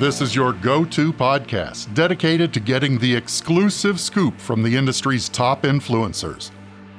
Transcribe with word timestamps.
This 0.00 0.20
is 0.20 0.34
your 0.34 0.52
go 0.54 0.84
to 0.86 1.12
podcast 1.12 1.94
dedicated 1.94 2.52
to 2.52 2.58
getting 2.58 2.98
the 2.98 3.14
exclusive 3.14 4.00
scoop 4.00 4.40
from 4.40 4.64
the 4.64 4.74
industry's 4.74 5.28
top 5.28 5.62
influencers 5.62 6.50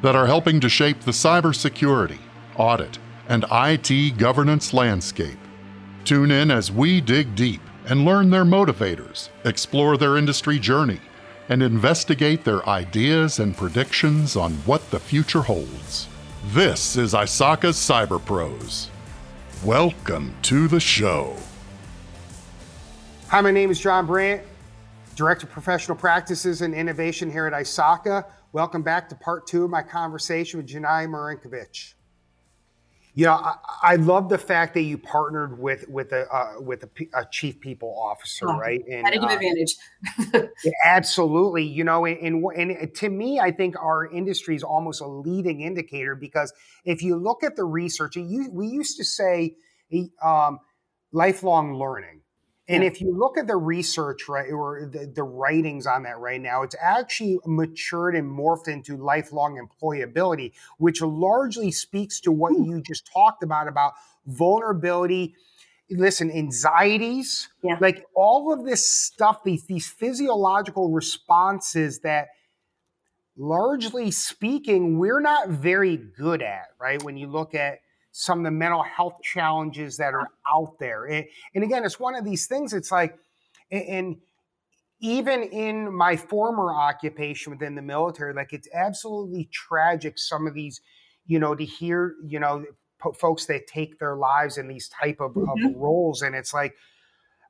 that 0.01 0.15
are 0.15 0.25
helping 0.25 0.61
to 0.61 0.69
shape 0.69 1.01
the 1.01 1.11
cybersecurity, 1.11 2.19
audit, 2.55 2.97
and 3.27 3.43
IT 3.51 4.17
governance 4.17 4.73
landscape. 4.73 5.37
Tune 6.05 6.31
in 6.31 6.49
as 6.49 6.71
we 6.71 7.01
dig 7.01 7.35
deep 7.35 7.59
and 7.85 8.05
learn 8.05 8.29
their 8.29 8.45
motivators, 8.45 9.27
explore 9.43 9.97
their 9.97 10.15
industry 10.15 10.57
journey, 10.57 11.01
and 11.49 11.61
investigate 11.61 12.45
their 12.45 12.67
ideas 12.67 13.39
and 13.39 13.57
predictions 13.57 14.37
on 14.37 14.53
what 14.65 14.89
the 14.91 15.01
future 15.01 15.41
holds. 15.41 16.07
This 16.53 16.95
is 16.95 17.13
ISACA's 17.13 17.75
Cyber 17.75 18.23
Pros. 18.23 18.89
Welcome 19.65 20.33
to 20.43 20.69
the 20.69 20.79
show. 20.79 21.35
Hi, 23.35 23.41
my 23.41 23.51
name 23.51 23.69
is 23.69 23.81
Jon 23.81 24.05
Brandt, 24.05 24.43
Director 25.17 25.45
of 25.45 25.51
Professional 25.51 25.97
Practices 25.97 26.61
and 26.61 26.73
Innovation 26.73 27.29
here 27.29 27.45
at 27.45 27.51
ISACA. 27.51 28.23
Welcome 28.53 28.81
back 28.81 29.09
to 29.09 29.15
part 29.15 29.45
two 29.45 29.65
of 29.65 29.69
my 29.69 29.81
conversation 29.83 30.57
with 30.57 30.69
Jenai 30.69 31.05
Marinkovic. 31.09 31.95
You 33.13 33.25
know, 33.25 33.33
I, 33.33 33.55
I, 33.83 33.95
love 33.97 34.29
the 34.29 34.37
fact 34.37 34.73
that 34.75 34.83
you 34.83 34.97
partnered 34.97 35.59
with 35.59 35.85
with 35.89 36.13
a 36.13 36.33
uh, 36.33 36.61
with 36.61 36.83
a, 36.83 36.89
a, 37.13 37.25
chief 37.29 37.59
people 37.59 37.93
officer, 37.99 38.49
oh, 38.49 38.57
right? 38.57 38.81
And, 38.89 39.05
had 39.05 39.15
a 39.15 39.19
good 39.19 39.29
uh, 39.29 39.33
advantage. 39.33 39.75
absolutely, 40.85 41.65
you 41.65 41.83
know, 41.83 42.05
and, 42.05 42.41
and, 42.45 42.71
and 42.71 42.95
to 42.95 43.09
me, 43.09 43.41
I 43.41 43.51
think 43.51 43.75
our 43.83 44.09
industry 44.09 44.55
is 44.55 44.63
almost 44.63 45.01
a 45.01 45.07
leading 45.07 45.59
indicator 45.59 46.15
because 46.15 46.53
if 46.85 47.03
you 47.03 47.17
look 47.17 47.43
at 47.43 47.57
the 47.57 47.65
research, 47.65 48.15
we 48.15 48.67
used 48.67 48.95
to 48.95 49.03
say 49.03 49.57
um, 50.23 50.59
lifelong 51.11 51.77
learning. 51.77 52.21
And 52.67 52.81
yeah. 52.81 52.89
if 52.89 52.99
you 52.99 53.15
look 53.15 53.37
at 53.37 53.45
the 53.45 53.57
research, 53.57 54.27
right, 54.27 54.51
or 54.51 54.89
the, 54.91 55.05
the, 55.05 55.23
writings 55.23 55.85
on 55.85 56.03
that 56.03 56.17
right 56.17 56.41
now, 56.41 56.63
it's 56.63 56.75
actually 56.81 57.37
matured 57.45 58.15
and 58.15 58.27
morphed 58.27 58.67
into 58.67 58.97
lifelong 58.97 59.59
employability, 59.59 60.51
which 60.79 61.01
largely 61.01 61.71
speaks 61.71 62.19
to 62.21 62.31
what 62.31 62.53
hmm. 62.53 62.63
you 62.63 62.81
just 62.81 63.07
talked 63.11 63.43
about 63.43 63.67
about 63.67 63.93
vulnerability. 64.25 65.35
Listen, 65.91 66.31
anxieties, 66.31 67.49
yeah. 67.61 67.77
like 67.79 68.03
all 68.15 68.51
of 68.51 68.65
this 68.65 68.89
stuff, 68.89 69.43
these 69.43 69.65
these 69.65 69.87
physiological 69.87 70.91
responses 70.91 71.99
that 71.99 72.29
largely 73.37 74.09
speaking, 74.09 74.97
we're 74.97 75.19
not 75.19 75.49
very 75.49 75.97
good 75.97 76.41
at, 76.41 76.69
right? 76.79 77.03
When 77.03 77.17
you 77.17 77.27
look 77.27 77.53
at 77.53 77.79
some 78.17 78.39
of 78.39 78.45
the 78.45 78.51
mental 78.51 78.81
health 78.81 79.21
challenges 79.21 79.97
that 79.97 80.13
are 80.13 80.29
out 80.49 80.79
there. 80.79 81.03
And, 81.03 81.25
and 81.53 81.65
again, 81.65 81.83
it's 81.83 81.99
one 81.99 82.15
of 82.15 82.23
these 82.23 82.47
things, 82.47 82.71
it's 82.71 82.89
like, 82.89 83.17
and 83.71 84.15
even 85.01 85.43
in 85.43 85.93
my 85.93 86.15
former 86.15 86.73
occupation 86.73 87.51
within 87.51 87.75
the 87.75 87.81
military, 87.81 88.33
like 88.33 88.53
it's 88.53 88.69
absolutely 88.73 89.49
tragic 89.51 90.17
some 90.17 90.47
of 90.47 90.53
these, 90.53 90.79
you 91.25 91.39
know, 91.39 91.55
to 91.55 91.65
hear, 91.65 92.15
you 92.25 92.39
know, 92.39 92.63
folks 93.19 93.47
that 93.47 93.67
take 93.67 93.99
their 93.99 94.15
lives 94.15 94.57
in 94.57 94.69
these 94.69 94.87
type 94.87 95.19
of, 95.19 95.33
mm-hmm. 95.33 95.65
of 95.65 95.75
roles. 95.75 96.21
And 96.21 96.35
it's 96.35 96.53
like, 96.53 96.73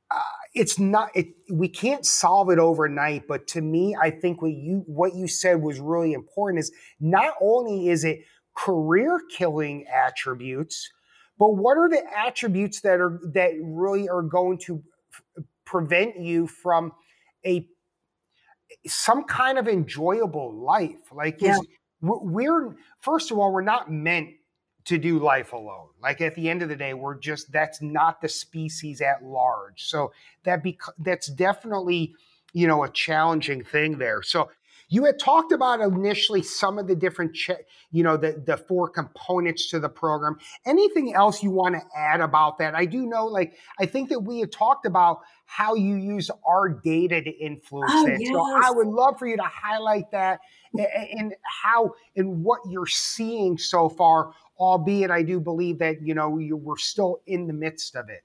uh, 0.10 0.20
it's 0.56 0.80
not 0.80 1.10
it 1.16 1.28
we 1.52 1.68
can't 1.68 2.06
solve 2.06 2.52
it 2.52 2.60
overnight 2.60 3.28
but 3.28 3.48
to 3.48 3.60
me 3.60 3.96
i 4.00 4.12
think 4.12 4.40
what 4.40 4.52
you 4.52 4.84
what 4.86 5.16
you 5.16 5.28
said 5.28 5.60
was 5.60 5.80
really 5.80 6.14
important 6.14 6.60
is 6.60 6.72
not 7.00 7.34
only 7.42 7.90
is 7.90 8.04
it 8.04 8.20
career 8.56 9.20
killing 9.30 9.86
attributes, 9.88 10.90
but 11.38 11.56
what 11.56 11.78
are 11.78 11.90
the 11.90 12.02
attributes 12.18 12.82
that 12.82 13.00
are 13.00 13.20
that 13.34 13.52
really 13.62 14.08
are 14.10 14.22
going 14.22 14.58
to 14.60 14.82
f- 15.14 15.44
prevent 15.66 16.20
you 16.20 16.48
from 16.48 16.92
a 17.46 17.68
some 18.88 19.24
kind 19.26 19.58
of 19.58 19.68
enjoyable 19.68 20.54
life? 20.54 21.12
Like 21.12 21.42
yeah. 21.42 21.58
we're 22.02 22.76
first 23.02 23.32
of 23.32 23.38
all, 23.38 23.52
we're 23.52 23.62
not 23.62 23.92
meant 23.92 24.30
to 24.86 24.98
do 24.98 25.20
life 25.20 25.52
alone. 25.52 25.88
Like 26.02 26.22
at 26.22 26.36
the 26.36 26.50
end 26.50 26.62
of 26.62 26.70
the 26.70 26.76
day, 26.76 26.94
we're 26.94 27.18
just 27.18 27.52
that's 27.52 27.82
not 27.82 28.22
the 28.22 28.30
species 28.30 29.02
at 29.02 29.24
large. 29.24 29.84
So 29.84 30.14
that 30.44 30.64
be 30.64 30.78
that's 31.00 31.28
definitely 31.28 32.16
you 32.54 32.68
know 32.68 32.84
a 32.84 32.90
challenging 32.90 33.64
thing 33.64 33.98
there. 33.98 34.22
So 34.22 34.50
you 34.90 35.04
had 35.06 35.20
talked 35.20 35.52
about 35.52 35.82
initially 35.82 36.44
some 36.44 36.78
of 36.78 36.88
the 36.88 36.96
different, 36.96 37.38
you 37.92 38.04
know, 38.04 38.18
the, 38.18 38.42
the 38.46 38.58
four 38.58 38.90
components 38.90 39.70
to 39.70 39.80
the 39.80 39.90
program. 39.90 40.38
Anything 40.66 41.14
else 41.14 41.42
you 41.42 41.52
want 41.52 41.76
to 41.76 41.82
add 41.98 42.22
about 42.22 42.58
that? 42.60 42.76
I 42.76 42.86
do 42.86 43.06
know, 43.06 43.26
like, 43.26 43.56
I 43.80 43.86
think 43.86 44.10
that 44.10 44.20
we 44.20 44.40
had 44.40 44.52
talked 44.52 44.86
about 44.86 45.22
how 45.46 45.76
you 45.76 45.96
use 45.96 46.30
our 46.48 46.70
data 46.70 47.22
to 47.22 47.30
influence 47.30 47.92
oh, 47.94 48.06
that. 48.06 48.20
Yes. 48.20 48.30
So 48.32 48.42
I 48.42 48.72
would 48.72 48.88
love 48.88 49.18
for 49.20 49.28
you 49.28 49.38
to 49.38 49.44
highlight 49.44 50.10
that 50.12 50.40
and 50.74 51.34
how 51.44 51.94
and 52.16 52.44
what 52.44 52.60
you're 52.70 52.88
seeing 52.88 53.58
so 53.58 53.90
far, 53.90 54.34
albeit 54.60 55.12
I 55.12 55.24
do 55.24 55.40
believe 55.40 55.80
that, 55.80 56.02
you 56.02 56.14
know, 56.14 56.38
you, 56.38 56.58
we're 56.58 56.78
still 56.78 57.22
in 57.28 57.48
the 57.48 57.54
midst 57.54 57.96
of 57.96 58.10
it. 58.10 58.24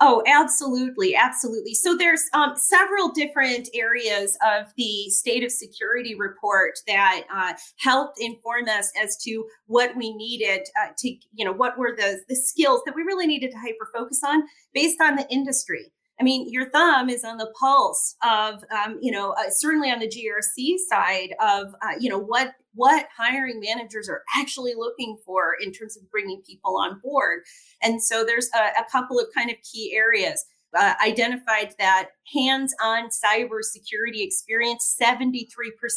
Oh, 0.00 0.22
absolutely, 0.26 1.14
absolutely. 1.14 1.74
So 1.74 1.96
there's 1.96 2.22
um, 2.32 2.54
several 2.56 3.10
different 3.10 3.68
areas 3.74 4.36
of 4.46 4.66
the 4.76 5.10
state 5.10 5.44
of 5.44 5.50
security 5.50 6.14
report 6.14 6.74
that 6.86 7.24
uh, 7.32 7.54
helped 7.78 8.20
inform 8.20 8.68
us 8.68 8.92
as 9.02 9.16
to 9.24 9.44
what 9.66 9.96
we 9.96 10.14
needed 10.14 10.60
uh, 10.82 10.92
to, 10.98 11.08
you 11.32 11.44
know, 11.44 11.52
what 11.52 11.78
were 11.78 11.94
the 11.96 12.20
the 12.28 12.36
skills 12.36 12.82
that 12.86 12.94
we 12.94 13.02
really 13.02 13.26
needed 13.26 13.50
to 13.50 13.58
hyper 13.58 13.88
focus 13.94 14.20
on 14.24 14.42
based 14.72 15.00
on 15.00 15.16
the 15.16 15.26
industry. 15.30 15.92
I 16.20 16.22
mean, 16.22 16.50
your 16.50 16.70
thumb 16.70 17.10
is 17.10 17.24
on 17.24 17.38
the 17.38 17.52
pulse 17.58 18.14
of, 18.22 18.64
um, 18.70 18.98
you 19.00 19.10
know, 19.10 19.32
uh, 19.32 19.50
certainly 19.50 19.90
on 19.90 19.98
the 19.98 20.08
GRC 20.08 20.76
side 20.88 21.34
of, 21.40 21.74
uh, 21.82 21.96
you 21.98 22.08
know, 22.08 22.18
what 22.18 22.52
what 22.76 23.06
hiring 23.16 23.60
managers 23.60 24.08
are 24.08 24.22
actually 24.36 24.74
looking 24.76 25.16
for 25.24 25.54
in 25.60 25.72
terms 25.72 25.96
of 25.96 26.10
bringing 26.10 26.42
people 26.44 26.76
on 26.76 27.00
board. 27.02 27.42
And 27.82 28.02
so 28.02 28.24
there's 28.24 28.48
a, 28.54 28.80
a 28.80 28.84
couple 28.90 29.18
of 29.18 29.26
kind 29.34 29.50
of 29.50 29.56
key 29.62 29.94
areas. 29.94 30.44
Uh, 30.76 30.94
identified 31.06 31.72
that 31.78 32.08
hands-on 32.34 33.08
cybersecurity 33.08 34.24
experience, 34.24 34.96
73%, 35.00 35.46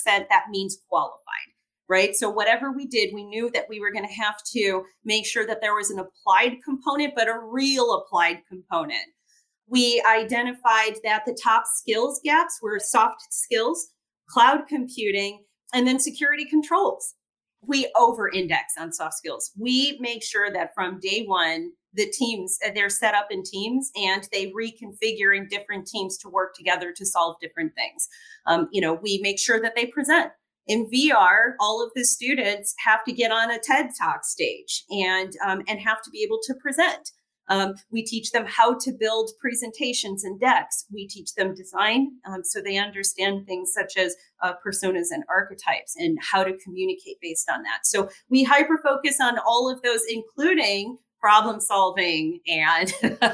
that 0.05 0.45
means 0.51 0.77
qualified 0.87 1.17
right? 1.89 2.15
So 2.15 2.29
whatever 2.29 2.71
we 2.71 2.85
did, 2.85 3.13
we 3.13 3.23
knew 3.23 3.49
that 3.51 3.67
we 3.69 3.79
were 3.79 3.91
going 3.91 4.07
to 4.07 4.13
have 4.13 4.43
to 4.53 4.83
make 5.05 5.25
sure 5.25 5.45
that 5.47 5.61
there 5.61 5.75
was 5.75 5.89
an 5.89 5.99
applied 5.99 6.57
component, 6.63 7.15
but 7.15 7.27
a 7.27 7.39
real 7.39 7.93
applied 7.93 8.41
component. 8.49 9.07
We 9.69 10.03
identified 10.09 10.95
that 11.03 11.23
the 11.25 11.37
top 11.41 11.63
skills 11.65 12.21
gaps 12.23 12.59
were 12.61 12.79
soft 12.79 13.21
skills, 13.31 13.89
cloud 14.29 14.67
computing, 14.67 15.43
and 15.73 15.85
then 15.85 15.99
security 15.99 16.45
controls. 16.45 17.15
We 17.61 17.91
over 17.97 18.29
index 18.29 18.73
on 18.79 18.93
soft 18.93 19.15
skills. 19.15 19.51
We 19.57 19.97
make 19.99 20.23
sure 20.23 20.51
that 20.51 20.73
from 20.73 20.99
day 20.99 21.25
one, 21.25 21.71
the 21.93 22.09
teams, 22.09 22.57
uh, 22.65 22.69
they're 22.73 22.89
set 22.89 23.15
up 23.15 23.27
in 23.31 23.43
teams 23.43 23.91
and 23.95 24.27
they 24.31 24.51
reconfigure 24.51 25.35
in 25.35 25.47
different 25.49 25.87
teams 25.87 26.17
to 26.19 26.29
work 26.29 26.53
together 26.53 26.93
to 26.95 27.05
solve 27.05 27.37
different 27.41 27.73
things. 27.75 28.07
Um, 28.45 28.69
you 28.71 28.79
know, 28.79 28.93
we 28.93 29.19
make 29.23 29.39
sure 29.39 29.59
that 29.61 29.73
they 29.75 29.87
present 29.87 30.31
in 30.67 30.89
VR, 30.89 31.53
all 31.59 31.83
of 31.83 31.91
the 31.95 32.03
students 32.03 32.75
have 32.85 33.03
to 33.05 33.13
get 33.13 33.31
on 33.31 33.49
a 33.49 33.59
TED 33.59 33.91
Talk 33.99 34.25
stage 34.25 34.83
and 34.89 35.33
um, 35.45 35.63
and 35.67 35.79
have 35.79 36.01
to 36.03 36.09
be 36.09 36.23
able 36.23 36.39
to 36.43 36.53
present. 36.55 37.11
Um, 37.49 37.75
we 37.91 38.03
teach 38.03 38.31
them 38.31 38.45
how 38.45 38.77
to 38.79 38.91
build 38.91 39.31
presentations 39.39 40.23
and 40.23 40.39
decks. 40.39 40.85
We 40.91 41.07
teach 41.07 41.33
them 41.35 41.55
design 41.55 42.11
um, 42.25 42.43
so 42.43 42.61
they 42.61 42.77
understand 42.77 43.45
things 43.45 43.71
such 43.73 43.97
as 43.97 44.15
uh, 44.41 44.53
personas 44.65 45.07
and 45.11 45.23
archetypes 45.29 45.95
and 45.97 46.17
how 46.21 46.43
to 46.43 46.57
communicate 46.57 47.17
based 47.21 47.49
on 47.49 47.63
that. 47.63 47.85
So 47.85 48.09
we 48.29 48.43
hyper 48.43 48.79
focus 48.83 49.17
on 49.21 49.37
all 49.39 49.71
of 49.71 49.81
those, 49.81 50.01
including 50.09 50.97
problem 51.19 51.59
solving 51.59 52.39
and 52.47 52.93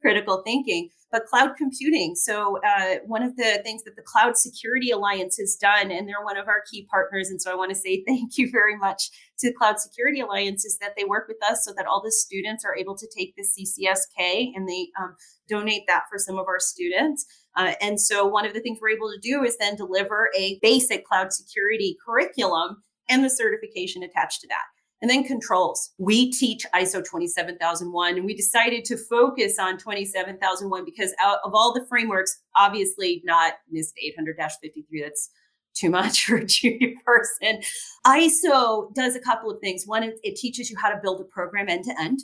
critical 0.00 0.42
thinking 0.42 0.90
but 1.12 1.26
cloud 1.26 1.56
computing. 1.58 2.14
So, 2.16 2.58
uh, 2.66 2.96
one 3.04 3.22
of 3.22 3.36
the 3.36 3.60
things 3.62 3.84
that 3.84 3.96
the 3.96 4.02
Cloud 4.02 4.38
Security 4.38 4.90
Alliance 4.90 5.36
has 5.36 5.54
done, 5.56 5.90
and 5.90 6.08
they're 6.08 6.24
one 6.24 6.38
of 6.38 6.48
our 6.48 6.62
key 6.70 6.88
partners, 6.90 7.28
and 7.28 7.40
so 7.40 7.52
I 7.52 7.54
want 7.54 7.70
to 7.70 7.76
say 7.76 8.02
thank 8.08 8.38
you 8.38 8.50
very 8.50 8.76
much 8.76 9.10
to 9.38 9.50
the 9.50 9.54
Cloud 9.54 9.78
Security 9.78 10.20
Alliance, 10.20 10.64
is 10.64 10.78
that 10.78 10.94
they 10.96 11.04
work 11.04 11.28
with 11.28 11.36
us 11.48 11.64
so 11.64 11.72
that 11.76 11.86
all 11.86 12.02
the 12.02 12.10
students 12.10 12.64
are 12.64 12.76
able 12.76 12.96
to 12.96 13.06
take 13.16 13.34
the 13.36 13.44
CCSK 13.44 14.52
and 14.56 14.66
they 14.66 14.88
um, 14.98 15.14
donate 15.48 15.82
that 15.86 16.04
for 16.10 16.18
some 16.18 16.38
of 16.38 16.46
our 16.46 16.58
students. 16.58 17.26
Uh, 17.54 17.74
and 17.82 18.00
so, 18.00 18.26
one 18.26 18.46
of 18.46 18.54
the 18.54 18.60
things 18.60 18.78
we're 18.80 18.88
able 18.88 19.12
to 19.12 19.20
do 19.20 19.44
is 19.44 19.58
then 19.58 19.76
deliver 19.76 20.30
a 20.36 20.58
basic 20.62 21.04
cloud 21.04 21.32
security 21.32 21.96
curriculum 22.04 22.82
and 23.10 23.22
the 23.22 23.30
certification 23.30 24.02
attached 24.02 24.40
to 24.40 24.48
that. 24.48 24.64
And 25.02 25.10
then 25.10 25.24
controls. 25.24 25.90
We 25.98 26.30
teach 26.30 26.64
ISO 26.74 27.04
27001 27.04 28.16
and 28.16 28.24
we 28.24 28.34
decided 28.34 28.84
to 28.84 28.96
focus 28.96 29.58
on 29.58 29.76
27001 29.76 30.84
because 30.84 31.12
out 31.20 31.38
of 31.44 31.54
all 31.54 31.74
the 31.74 31.84
frameworks, 31.86 32.38
obviously 32.56 33.20
not 33.24 33.54
NIST 33.74 33.94
800-53, 34.16 34.84
that's 35.02 35.28
too 35.74 35.90
much 35.90 36.24
for 36.24 36.36
a 36.36 36.46
junior 36.46 36.94
person. 37.04 37.62
ISO 38.06 38.94
does 38.94 39.16
a 39.16 39.20
couple 39.20 39.50
of 39.50 39.60
things. 39.60 39.84
One, 39.86 40.04
it, 40.04 40.20
it 40.22 40.36
teaches 40.36 40.70
you 40.70 40.76
how 40.80 40.90
to 40.90 41.00
build 41.02 41.20
a 41.20 41.24
program 41.24 41.68
end 41.68 41.84
to 41.84 42.00
end. 42.00 42.20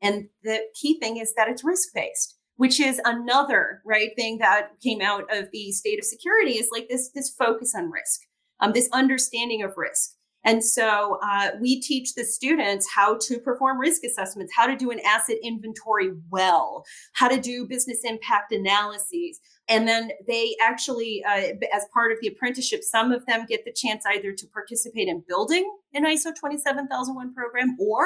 And 0.00 0.28
the 0.44 0.60
key 0.80 1.00
thing 1.00 1.16
is 1.16 1.34
that 1.34 1.48
it's 1.48 1.64
risk 1.64 1.88
based 1.92 2.36
which 2.56 2.78
is 2.78 3.00
another 3.04 3.82
right 3.84 4.10
thing 4.16 4.38
that 4.38 4.68
came 4.82 5.00
out 5.00 5.24
of 5.34 5.48
the 5.52 5.72
state 5.72 5.98
of 5.98 6.04
security 6.04 6.52
is 6.52 6.68
like 6.70 6.88
this 6.88 7.10
this 7.14 7.30
focus 7.30 7.74
on 7.74 7.90
risk 7.90 8.20
um, 8.60 8.72
this 8.72 8.88
understanding 8.92 9.62
of 9.62 9.72
risk 9.76 10.14
and 10.44 10.64
so 10.64 11.18
uh, 11.22 11.50
we 11.60 11.80
teach 11.80 12.14
the 12.14 12.24
students 12.24 12.88
how 12.94 13.16
to 13.22 13.38
perform 13.38 13.78
risk 13.78 14.02
assessments, 14.04 14.52
how 14.54 14.66
to 14.66 14.76
do 14.76 14.90
an 14.90 15.00
asset 15.06 15.36
inventory 15.42 16.10
well, 16.30 16.84
how 17.12 17.28
to 17.28 17.40
do 17.40 17.66
business 17.66 18.00
impact 18.04 18.52
analyses. 18.52 19.40
And 19.68 19.86
then 19.86 20.10
they 20.26 20.56
actually, 20.60 21.22
uh, 21.24 21.54
as 21.72 21.86
part 21.94 22.10
of 22.10 22.18
the 22.20 22.28
apprenticeship, 22.28 22.82
some 22.82 23.12
of 23.12 23.24
them 23.26 23.46
get 23.48 23.64
the 23.64 23.72
chance 23.72 24.04
either 24.04 24.32
to 24.32 24.46
participate 24.48 25.08
in 25.08 25.22
building 25.28 25.70
an 25.94 26.04
ISO 26.04 26.34
27001 26.34 27.34
program 27.34 27.76
or 27.78 28.04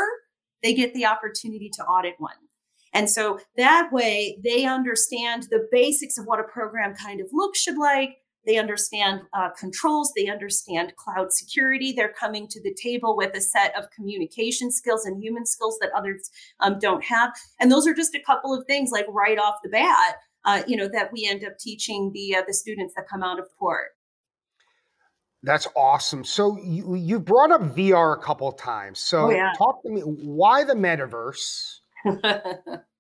they 0.62 0.74
get 0.74 0.92
the 0.92 1.06
opportunity 1.06 1.70
to 1.70 1.84
audit 1.84 2.14
one. 2.18 2.34
And 2.92 3.10
so 3.10 3.40
that 3.56 3.90
way 3.92 4.38
they 4.42 4.64
understand 4.64 5.44
the 5.50 5.66
basics 5.70 6.18
of 6.18 6.26
what 6.26 6.40
a 6.40 6.44
program 6.44 6.94
kind 6.94 7.20
of 7.20 7.28
looks 7.32 7.60
should 7.60 7.76
like 7.76 8.18
they 8.46 8.58
understand 8.58 9.22
uh, 9.32 9.50
controls, 9.58 10.12
they 10.16 10.28
understand 10.28 10.94
cloud 10.96 11.32
security. 11.32 11.92
They're 11.92 12.12
coming 12.12 12.46
to 12.48 12.62
the 12.62 12.74
table 12.74 13.16
with 13.16 13.34
a 13.34 13.40
set 13.40 13.76
of 13.76 13.90
communication 13.90 14.70
skills 14.70 15.04
and 15.04 15.22
human 15.22 15.44
skills 15.44 15.76
that 15.80 15.90
others 15.94 16.30
um, 16.60 16.78
don't 16.78 17.04
have. 17.04 17.32
And 17.60 17.70
those 17.70 17.86
are 17.86 17.94
just 17.94 18.14
a 18.14 18.20
couple 18.20 18.54
of 18.54 18.66
things, 18.66 18.90
like 18.92 19.06
right 19.08 19.38
off 19.38 19.56
the 19.62 19.68
bat, 19.68 20.16
uh, 20.44 20.62
you 20.66 20.76
know, 20.76 20.88
that 20.88 21.12
we 21.12 21.26
end 21.28 21.44
up 21.44 21.58
teaching 21.58 22.12
the 22.14 22.36
uh, 22.36 22.42
the 22.46 22.54
students 22.54 22.94
that 22.94 23.08
come 23.08 23.22
out 23.22 23.38
of 23.38 23.46
port. 23.58 23.96
That's 25.42 25.68
awesome. 25.76 26.24
So 26.24 26.58
you 26.62 26.94
you 26.94 27.20
brought 27.20 27.52
up 27.52 27.62
VR 27.62 28.16
a 28.16 28.22
couple 28.22 28.48
of 28.48 28.56
times. 28.56 28.98
So 28.98 29.26
oh, 29.26 29.30
yeah. 29.30 29.52
talk 29.58 29.82
to 29.82 29.90
me. 29.90 30.00
Why 30.00 30.64
the 30.64 30.74
metaverse? 30.74 31.80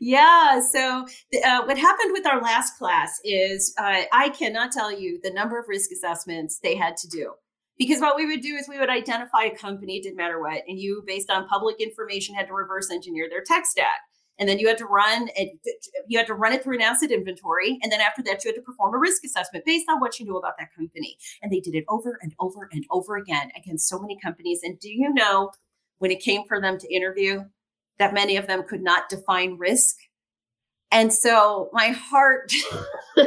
yeah. 0.00 0.60
So 0.60 1.06
uh, 1.44 1.62
what 1.64 1.78
happened 1.78 2.12
with 2.12 2.26
our 2.26 2.40
last 2.40 2.78
class 2.78 3.20
is 3.24 3.74
uh, 3.78 4.02
I 4.12 4.30
cannot 4.30 4.72
tell 4.72 4.96
you 4.96 5.20
the 5.22 5.30
number 5.30 5.58
of 5.58 5.66
risk 5.68 5.90
assessments 5.92 6.58
they 6.62 6.74
had 6.74 6.96
to 6.98 7.08
do. 7.08 7.32
Because 7.78 8.00
what 8.00 8.16
we 8.16 8.26
would 8.26 8.42
do 8.42 8.54
is 8.54 8.68
we 8.68 8.78
would 8.78 8.90
identify 8.90 9.44
a 9.44 9.56
company, 9.56 10.00
didn't 10.00 10.16
matter 10.16 10.40
what, 10.40 10.62
and 10.68 10.78
you, 10.78 11.02
based 11.06 11.30
on 11.30 11.48
public 11.48 11.80
information, 11.80 12.34
had 12.34 12.46
to 12.46 12.52
reverse 12.52 12.90
engineer 12.90 13.28
their 13.28 13.42
tech 13.42 13.66
stack. 13.66 13.98
And 14.38 14.48
then 14.48 14.58
you 14.58 14.68
had 14.68 14.78
to 14.78 14.86
run 14.86 15.28
it, 15.36 15.58
you 16.06 16.18
had 16.18 16.26
to 16.26 16.34
run 16.34 16.52
it 16.52 16.62
through 16.62 16.76
an 16.76 16.82
asset 16.82 17.10
inventory. 17.10 17.78
And 17.82 17.90
then 17.90 18.00
after 18.00 18.22
that, 18.22 18.44
you 18.44 18.50
had 18.50 18.56
to 18.56 18.62
perform 18.62 18.94
a 18.94 18.98
risk 18.98 19.24
assessment 19.24 19.64
based 19.64 19.86
on 19.88 20.00
what 20.00 20.18
you 20.18 20.26
knew 20.26 20.36
about 20.36 20.54
that 20.58 20.74
company. 20.76 21.16
And 21.42 21.52
they 21.52 21.60
did 21.60 21.74
it 21.74 21.84
over 21.88 22.18
and 22.22 22.34
over 22.40 22.68
and 22.72 22.84
over 22.90 23.16
again 23.16 23.50
against 23.56 23.88
so 23.88 23.98
many 23.98 24.18
companies. 24.22 24.60
And 24.62 24.78
do 24.78 24.90
you 24.90 25.12
know 25.12 25.50
when 25.98 26.10
it 26.10 26.20
came 26.20 26.42
for 26.48 26.60
them 26.60 26.78
to 26.78 26.94
interview, 26.94 27.44
that 28.02 28.12
many 28.12 28.36
of 28.36 28.48
them 28.48 28.64
could 28.64 28.82
not 28.82 29.08
define 29.08 29.56
risk. 29.58 29.94
And 30.90 31.12
so 31.12 31.70
my 31.72 31.90
heart 31.90 32.52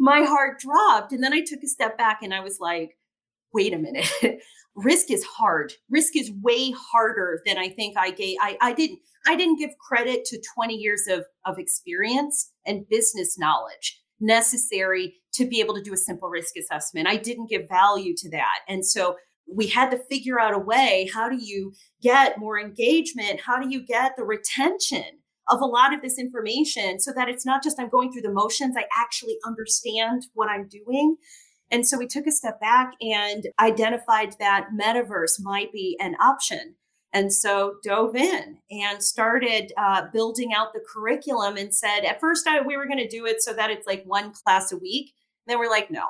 my 0.00 0.22
heart 0.22 0.58
dropped 0.58 1.12
and 1.12 1.22
then 1.22 1.32
I 1.32 1.42
took 1.46 1.62
a 1.62 1.68
step 1.68 1.96
back 1.96 2.22
and 2.22 2.34
I 2.34 2.40
was 2.40 2.58
like, 2.58 2.98
wait 3.54 3.72
a 3.72 3.78
minute. 3.78 4.10
risk 4.74 5.12
is 5.12 5.22
hard. 5.22 5.74
Risk 5.88 6.16
is 6.16 6.32
way 6.42 6.72
harder 6.72 7.40
than 7.46 7.56
I 7.56 7.68
think 7.68 7.96
I 7.96 8.10
gave 8.10 8.36
I, 8.40 8.58
I 8.60 8.72
didn't 8.72 8.98
I 9.28 9.36
didn't 9.36 9.60
give 9.60 9.78
credit 9.78 10.24
to 10.24 10.42
20 10.56 10.74
years 10.74 11.06
of, 11.08 11.24
of 11.44 11.60
experience 11.60 12.50
and 12.66 12.88
business 12.88 13.38
knowledge 13.38 14.00
necessary 14.18 15.14
to 15.34 15.46
be 15.46 15.60
able 15.60 15.74
to 15.74 15.82
do 15.82 15.94
a 15.94 15.96
simple 15.96 16.28
risk 16.28 16.56
assessment. 16.56 17.06
I 17.06 17.16
didn't 17.16 17.48
give 17.48 17.68
value 17.68 18.14
to 18.16 18.30
that. 18.30 18.60
And 18.66 18.84
so 18.84 19.16
we 19.48 19.68
had 19.68 19.90
to 19.90 19.98
figure 20.10 20.40
out 20.40 20.54
a 20.54 20.58
way 20.58 21.08
how 21.12 21.28
do 21.28 21.36
you 21.38 21.72
get 22.02 22.38
more 22.38 22.58
engagement? 22.58 23.40
How 23.40 23.60
do 23.60 23.68
you 23.68 23.84
get 23.84 24.12
the 24.16 24.24
retention 24.24 25.04
of 25.48 25.60
a 25.60 25.66
lot 25.66 25.94
of 25.94 26.02
this 26.02 26.18
information 26.18 26.98
so 26.98 27.12
that 27.14 27.28
it's 27.28 27.46
not 27.46 27.62
just 27.62 27.78
i'm 27.78 27.88
going 27.88 28.10
through 28.12 28.22
the 28.22 28.32
motions 28.32 28.74
i 28.76 28.84
actually 28.96 29.36
understand 29.46 30.26
what 30.34 30.48
i'm 30.48 30.68
doing? 30.68 31.16
And 31.70 31.86
so 31.86 31.98
we 31.98 32.06
took 32.06 32.26
a 32.26 32.32
step 32.32 32.60
back 32.60 32.92
and 33.00 33.44
identified 33.60 34.36
that 34.38 34.68
metaverse 34.80 35.40
might 35.40 35.72
be 35.72 35.96
an 36.00 36.14
option. 36.20 36.76
And 37.12 37.32
so 37.32 37.76
dove 37.82 38.14
in 38.14 38.58
and 38.70 39.02
started 39.02 39.72
uh, 39.76 40.02
building 40.12 40.52
out 40.54 40.72
the 40.72 40.84
curriculum 40.86 41.56
and 41.56 41.74
said 41.74 42.04
at 42.04 42.20
first 42.20 42.46
I, 42.46 42.60
we 42.60 42.76
were 42.76 42.86
going 42.86 42.98
to 42.98 43.08
do 43.08 43.26
it 43.26 43.42
so 43.42 43.52
that 43.52 43.70
it's 43.70 43.86
like 43.86 44.04
one 44.04 44.32
class 44.32 44.70
a 44.70 44.76
week. 44.76 45.12
And 45.46 45.52
then 45.52 45.58
we're 45.58 45.70
like 45.70 45.90
no 45.90 46.06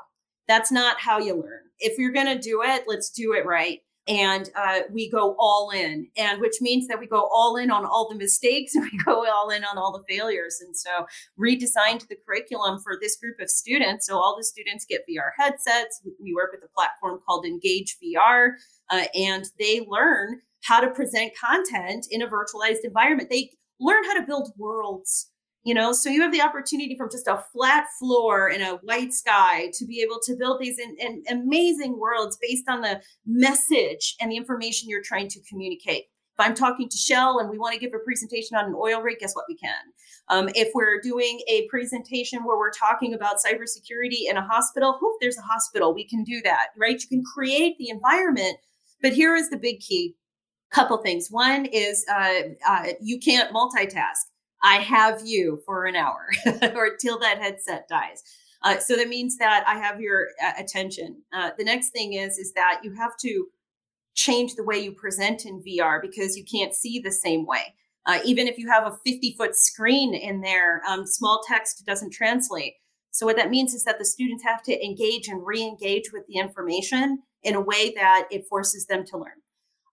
that's 0.49 0.73
not 0.73 1.01
how 1.01 1.19
you 1.19 1.35
learn. 1.35 1.61
If 1.79 1.99
you're 1.99 2.13
going 2.13 2.27
to 2.27 2.39
do 2.39 2.63
it, 2.65 2.85
let's 2.87 3.11
do 3.11 3.35
it 3.35 3.45
right. 3.45 3.81
And 4.09 4.49
uh, 4.57 4.83
we 4.93 5.11
go 5.11 5.35
all 5.37 5.71
in, 5.71 6.07
and 6.17 6.41
which 6.41 6.61
means 6.61 6.87
that 6.87 7.01
we 7.01 7.09
go 7.09 7.29
all 7.35 7.57
in 7.57 7.73
on 7.73 7.85
all 7.85 8.09
the 8.09 8.15
mistakes 8.15 8.75
and 8.77 8.85
we 8.85 8.99
go 9.05 9.29
all 9.29 9.51
in 9.51 9.65
on 9.65 9.79
all 9.79 9.93
the 9.93 10.05
failures. 10.09 10.59
And 10.65 10.77
so, 10.77 11.07
redesigned 11.39 12.07
the 12.09 12.17
curriculum 12.25 12.79
for 12.81 12.97
this 13.01 13.17
group 13.17 13.41
of 13.41 13.51
students. 13.51 14.07
So, 14.07 14.17
all 14.17 14.37
the 14.37 14.45
students 14.45 14.87
get 14.89 15.03
VR 15.11 15.31
headsets. 15.37 16.01
We 16.23 16.33
work 16.35 16.51
with 16.53 16.63
a 16.63 16.73
platform 16.73 17.19
called 17.27 17.47
Engage 17.47 17.97
VR, 18.03 18.51
uh, 18.91 19.07
and 19.15 19.47
they 19.59 19.85
learn 19.89 20.41
how 20.63 20.81
to 20.81 20.91
present 20.91 21.33
content 21.37 22.07
in 22.09 22.23
a 22.23 22.29
virtualized 22.29 22.85
environment. 22.85 23.29
They 23.29 23.51
learn 23.81 24.05
how 24.05 24.21
to 24.21 24.27
build 24.27 24.53
worlds 24.57 25.31
you 25.67 25.75
know? 25.75 25.93
So 25.93 26.09
you 26.09 26.23
have 26.23 26.33
the 26.33 26.41
opportunity 26.41 26.97
from 26.97 27.11
just 27.11 27.27
a 27.27 27.43
flat 27.53 27.87
floor 27.99 28.49
and 28.49 28.63
a 28.63 28.77
white 28.85 29.13
sky 29.13 29.73
to 29.75 29.85
be 29.85 30.01
able 30.01 30.21
to 30.23 30.37
build 30.37 30.61
these 30.61 30.79
in, 30.79 30.97
in 31.01 31.25
amazing 31.29 31.99
worlds 31.99 32.39
based 32.41 32.69
on 32.69 32.83
the 32.83 33.03
message 33.27 34.15
and 34.21 34.31
the 34.31 34.37
information 34.37 34.89
you're 34.89 35.03
trying 35.03 35.29
to 35.29 35.41
communicate. 35.49 36.05
If 36.39 36.47
i'm 36.47 36.55
talking 36.55 36.89
to 36.89 36.97
shell 36.97 37.39
and 37.39 37.51
we 37.51 37.59
want 37.59 37.73
to 37.73 37.81
give 37.81 37.95
a 37.95 37.99
presentation 37.99 38.59
on 38.59 38.67
an 38.67 38.75
oil 38.77 39.01
rig 39.01 39.19
guess 39.19 39.35
what 39.35 39.47
we 39.49 39.57
can? 39.57 39.75
Um, 40.29 40.49
if 40.55 40.69
we're 40.73 41.01
doing 41.01 41.41
a 41.49 41.67
presentation 41.69 42.45
where 42.45 42.59
we're 42.59 42.71
talking 42.71 43.15
about 43.15 43.37
cybersecurity 43.45 44.31
in 44.31 44.37
a 44.37 44.47
hospital 44.47 44.99
whoof, 45.01 45.17
there's 45.21 45.39
a 45.39 45.43
hospital. 45.43 45.93
We 45.93 46.07
can 46.07 46.23
do 46.23 46.41
that 46.43 46.69
right? 46.79 47.01
You 47.03 47.09
can 47.09 47.25
create 47.35 47.77
the 47.79 47.89
environment 47.89 48.59
but 49.03 49.15
here 49.15 49.35
is 49.35 49.51
the 49.51 49.59
big 49.59 49.81
key. 49.81 50.15
Couple 50.71 50.97
things. 50.99 51.29
One 51.31 51.67
is 51.67 52.05
uh, 52.09 52.41
uh, 52.69 52.87
you 53.01 53.19
can't 53.19 53.53
multitask 53.53 54.27
I 54.67 54.79
have 54.79 55.23
you 55.25 55.63
for 55.65 55.87
an 55.87 55.95
hour 55.95 56.29
or 56.75 56.97
till 56.97 57.21
that 57.21 57.39
headset 57.39 57.87
dies. 57.89 58.25
Uh, 58.63 58.79
so 58.81 58.97
that 58.97 59.09
means 59.09 59.39
that 59.39 59.63
I 59.65 59.79
have 59.79 60.01
your 60.01 60.27
uh, 60.45 60.55
attention. 60.59 61.23
Uh, 61.33 61.51
the 61.57 61.63
next 61.63 61.91
thing 61.91 62.15
is 62.15 62.37
is 62.37 62.53
that 62.55 62.81
you 62.83 62.93
have 62.95 63.17
to 63.19 63.47
change 64.17 64.57
the 64.57 64.65
way 64.65 64.77
you 64.77 64.91
present 64.91 65.47
in 65.47 65.63
VR 65.63 66.03
because 66.03 66.37
you 66.37 66.45
can't 66.45 66.75
see 66.75 66.99
the 66.99 67.13
same 67.13 67.47
way. 67.47 67.75
Uh, 68.07 68.19
even 68.25 68.49
if 68.49 68.59
you 68.59 68.69
have 68.69 68.85
a 68.85 68.99
50 69.07 69.37
foot 69.39 69.55
screen 69.55 70.15
in 70.15 70.41
there, 70.41 70.83
um, 70.89 71.07
small 71.07 71.43
text 71.47 71.85
doesn't 71.87 72.13
translate. 72.13 72.75
So 73.13 73.25
what 73.25 73.37
that 73.37 73.51
means 73.51 73.73
is 73.73 73.85
that 73.85 74.01
the 74.01 74.05
students 74.05 74.43
have 74.43 74.65
to 74.65 74.85
engage 74.85 75.29
and 75.29 75.47
re-engage 75.47 76.13
with 76.13 76.27
the 76.27 76.39
information 76.39 77.23
in 77.45 77.55
a 77.55 77.61
way 77.61 77.93
that 77.95 78.27
it 78.33 78.47
forces 78.49 78.87
them 78.87 79.05
to 79.07 79.19
learn. 79.19 79.43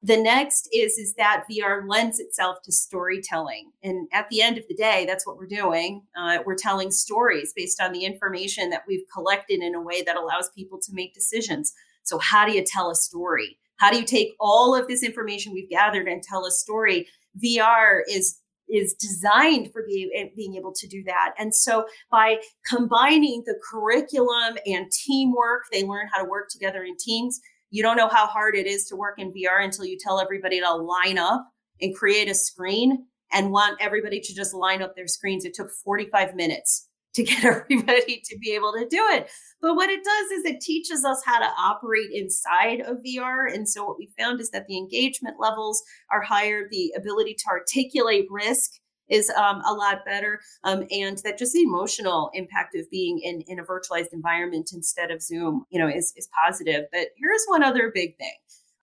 The 0.06 0.22
next 0.22 0.68
is 0.74 0.98
is 0.98 1.14
that 1.14 1.46
VR 1.50 1.88
lends 1.88 2.20
itself 2.20 2.62
to 2.64 2.74
storytelling, 2.74 3.72
and 3.84 4.10
at 4.12 4.28
the 4.30 4.42
end 4.42 4.58
of 4.58 4.68
the 4.68 4.76
day, 4.76 5.06
that's 5.08 5.26
what 5.26 5.38
we're 5.38 5.48
doing. 5.48 6.04
Uh, 6.18 6.40
we're 6.46 6.58
telling 6.58 6.92
stories 6.92 7.54
based 7.56 7.82
on 7.82 7.94
the 7.94 8.04
information 8.04 8.70
that 8.70 8.84
we've 8.86 9.06
collected 9.14 9.62
in 9.62 9.76
a 9.76 9.82
way 9.82 10.02
that 10.02 10.18
allows 10.18 10.50
people 10.50 10.78
to 10.82 10.92
make 10.94 11.14
decisions. 11.14 11.72
So, 12.04 12.20
how 12.20 12.46
do 12.46 12.52
you 12.52 12.66
tell 12.66 12.92
a 12.92 12.96
story? 12.96 13.58
How 13.78 13.92
do 13.92 13.98
you 13.98 14.04
take 14.04 14.34
all 14.42 14.76
of 14.76 14.90
this 14.90 15.04
information 15.04 15.54
we've 15.54 15.70
gathered 15.70 16.10
and 16.10 16.22
tell 16.22 16.46
a 16.46 16.52
story? 16.52 17.08
VR 17.42 18.02
is 18.10 18.40
is 18.70 18.94
designed 18.96 19.72
for 19.72 19.84
eh, 19.84 20.26
being 20.36 20.56
able 20.56 20.74
to 20.74 20.88
do 20.88 21.04
that. 21.04 21.34
And 21.38 21.54
so 21.54 21.86
by 22.10 22.38
combining 22.68 23.44
the 23.46 23.56
curriculum 23.70 24.58
and 24.66 24.92
teamwork, 24.92 25.64
they 25.72 25.84
learn 25.84 26.08
how 26.12 26.22
to 26.22 26.30
work 26.30 26.50
together 26.50 26.84
in 26.84 26.96
teams 26.98 27.40
you 27.74 27.82
don't 27.82 27.98
know 27.98 28.08
how 28.08 28.28
hard 28.28 28.56
it 28.56 28.68
is 28.68 28.86
to 28.86 28.96
work 28.96 29.16
in 29.18 29.34
VR 29.34 29.64
until 29.64 29.84
you 29.84 29.98
tell 30.00 30.20
everybody 30.20 30.60
to 30.60 30.76
line 30.76 31.18
up 31.18 31.44
and 31.82 31.96
create 31.96 32.30
a 32.30 32.36
screen 32.36 33.08
and 33.32 33.52
want 33.52 33.82
everybody 33.82 34.20
to 34.20 34.36
just 34.36 34.54
line 34.54 34.84
up 34.84 34.96
their 34.96 35.08
screens. 35.08 35.44
It 35.44 35.56
took 35.56 35.72
45 35.84 36.36
minutes 36.36 36.88
to 37.16 37.24
get 37.24 37.44
everybody 37.44 38.22
to 38.26 38.38
be 38.40 38.52
able 38.52 38.74
to 38.74 38.88
do 38.88 39.04
it. 39.14 39.28
But 39.60 39.74
what 39.74 39.90
it 39.90 40.04
does 40.04 40.32
is 40.38 40.46
it 40.46 40.62
teaches 40.62 41.04
us 41.04 41.24
how 41.26 41.40
to 41.40 41.50
operate 41.60 42.12
inside 42.14 42.82
of 42.82 42.98
VR. 42.98 43.52
And 43.52 43.68
so 43.68 43.84
what 43.86 43.98
we 43.98 44.14
found 44.20 44.40
is 44.40 44.52
that 44.52 44.68
the 44.68 44.78
engagement 44.78 45.38
levels 45.40 45.82
are 46.12 46.22
higher, 46.22 46.68
the 46.70 46.94
ability 46.96 47.34
to 47.40 47.50
articulate 47.50 48.26
risk 48.30 48.70
is 49.14 49.30
um, 49.32 49.62
a 49.66 49.74
lot 49.74 50.04
better. 50.06 50.42
Um, 50.64 50.86
and 50.92 51.20
that 51.20 51.38
just 51.38 51.54
the 51.54 51.62
emotional 51.62 52.32
impact 52.34 52.76
of 52.76 52.90
being 52.90 53.20
in, 53.20 53.42
in 53.48 53.60
a 53.60 53.64
virtualized 53.64 54.12
environment 54.12 54.72
instead 54.74 55.12
of 55.12 55.22
Zoom, 55.22 55.66
you 55.70 55.80
know, 55.80 55.88
is, 55.88 56.14
is 56.18 56.28
positive. 56.44 56.86
But 56.92 57.10
here's 57.18 57.46
one 57.48 57.64
other 57.64 57.92
big 57.94 58.18
thing. 58.18 58.34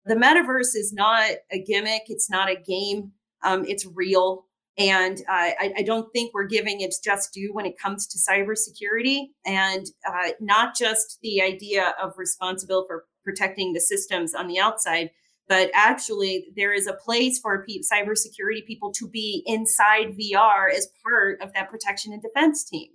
The 0.06 0.14
metaverse 0.14 0.76
is 0.76 0.92
not 0.92 1.30
a 1.50 1.62
gimmick. 1.62 2.02
It's 2.06 2.30
not 2.30 2.49
a 2.49 2.56
game. 2.56 3.12
Um, 3.42 3.64
it's 3.66 3.87
real. 3.87 4.46
And 4.78 5.18
uh, 5.28 5.50
I, 5.60 5.72
I, 5.78 5.82
don't 5.82 6.10
think 6.12 6.32
we're 6.32 6.46
giving 6.46 6.80
its 6.80 7.00
just 7.00 7.34
due 7.34 7.52
when 7.52 7.66
it 7.66 7.78
comes 7.78 8.06
to 8.06 8.18
cybersecurity 8.18 9.25
and 9.44 9.84
uh, 10.08 10.30
not 10.40 10.75
just 10.76 11.18
the 11.22 11.42
idea 11.42 11.92
of 12.02 12.14
responsible 12.16 12.84
for 12.87 13.04
protecting 13.25 13.72
the 13.72 13.80
systems 13.80 14.32
on 14.34 14.46
the 14.46 14.58
outside, 14.58 15.10
but 15.50 15.69
actually 15.75 16.47
there 16.54 16.73
is 16.73 16.87
a 16.87 16.92
place 16.92 17.40
for 17.40 17.66
pe- 17.66 17.80
cybersecurity 17.80 18.64
people 18.64 18.92
to 18.92 19.09
be 19.09 19.42
inside 19.47 20.16
VR 20.16 20.73
as 20.73 20.88
part 21.02 21.42
of 21.42 21.52
that 21.54 21.69
protection 21.69 22.12
and 22.12 22.23
defense 22.23 22.62
team. 22.62 22.88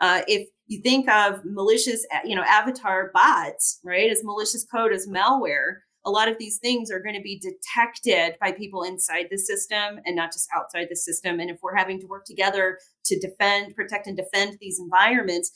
Uh, 0.00 0.22
if 0.26 0.48
you 0.66 0.80
think 0.82 1.08
of 1.08 1.44
malicious, 1.44 2.04
you 2.24 2.34
know, 2.34 2.42
avatar 2.42 3.12
bots, 3.14 3.78
right, 3.84 4.10
as 4.10 4.24
malicious 4.24 4.64
code 4.64 4.92
as 4.92 5.06
malware, 5.06 5.76
a 6.04 6.10
lot 6.10 6.26
of 6.26 6.36
these 6.38 6.58
things 6.58 6.90
are 6.90 6.98
going 6.98 7.14
to 7.14 7.22
be 7.22 7.38
detected 7.38 8.34
by 8.40 8.50
people 8.50 8.82
inside 8.82 9.26
the 9.30 9.38
system 9.38 10.00
and 10.04 10.16
not 10.16 10.32
just 10.32 10.48
outside 10.52 10.88
the 10.90 10.96
system. 10.96 11.38
And 11.38 11.50
if 11.50 11.58
we're 11.62 11.76
having 11.76 12.00
to 12.00 12.06
work 12.08 12.24
together 12.24 12.80
to 13.04 13.20
defend, 13.20 13.76
protect, 13.76 14.08
and 14.08 14.16
defend 14.16 14.58
these 14.60 14.80
environments, 14.80 15.52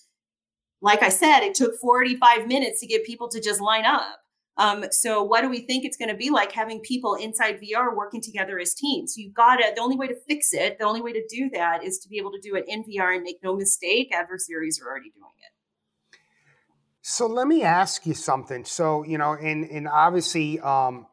like 0.80 1.02
I 1.02 1.08
said, 1.08 1.40
it 1.40 1.56
took 1.56 1.74
45 1.80 2.46
minutes 2.46 2.78
to 2.82 2.86
get 2.86 3.04
people 3.04 3.28
to 3.30 3.40
just 3.40 3.60
line 3.60 3.84
up. 3.84 4.20
Um, 4.58 4.86
so 4.90 5.22
what 5.22 5.42
do 5.42 5.50
we 5.50 5.60
think 5.60 5.84
it's 5.84 5.96
going 5.96 6.08
to 6.08 6.16
be 6.16 6.30
like 6.30 6.52
having 6.52 6.80
people 6.80 7.14
inside 7.14 7.60
VR 7.60 7.94
working 7.94 8.22
together 8.22 8.58
as 8.58 8.74
teams? 8.74 9.14
So 9.14 9.20
you've 9.20 9.34
got 9.34 9.56
to, 9.56 9.72
the 9.74 9.82
only 9.82 9.96
way 9.96 10.06
to 10.06 10.16
fix 10.26 10.52
it, 10.52 10.78
the 10.78 10.86
only 10.86 11.02
way 11.02 11.12
to 11.12 11.22
do 11.28 11.50
that 11.52 11.84
is 11.84 11.98
to 11.98 12.08
be 12.08 12.18
able 12.18 12.32
to 12.32 12.40
do 12.40 12.54
it 12.56 12.64
in 12.66 12.82
VR 12.84 13.14
and 13.14 13.22
make 13.22 13.40
no 13.42 13.54
mistake, 13.54 14.14
adversaries 14.14 14.80
are 14.82 14.88
already 14.88 15.10
doing 15.10 15.30
it. 15.38 16.18
So 17.02 17.26
let 17.26 17.46
me 17.46 17.62
ask 17.62 18.06
you 18.06 18.14
something. 18.14 18.64
So, 18.64 19.04
you 19.04 19.18
know, 19.18 19.34
and, 19.34 19.64
and 19.70 19.86
obviously, 19.86 20.58
um, 20.60 21.06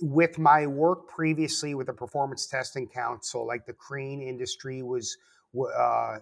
with 0.00 0.38
my 0.38 0.66
work 0.66 1.08
previously 1.08 1.74
with 1.74 1.88
the 1.88 1.92
Performance 1.92 2.46
Testing 2.46 2.86
Council, 2.88 3.46
like 3.46 3.66
the 3.66 3.72
crane 3.72 4.22
industry 4.22 4.82
was 4.82 5.16
uh, 5.76 6.18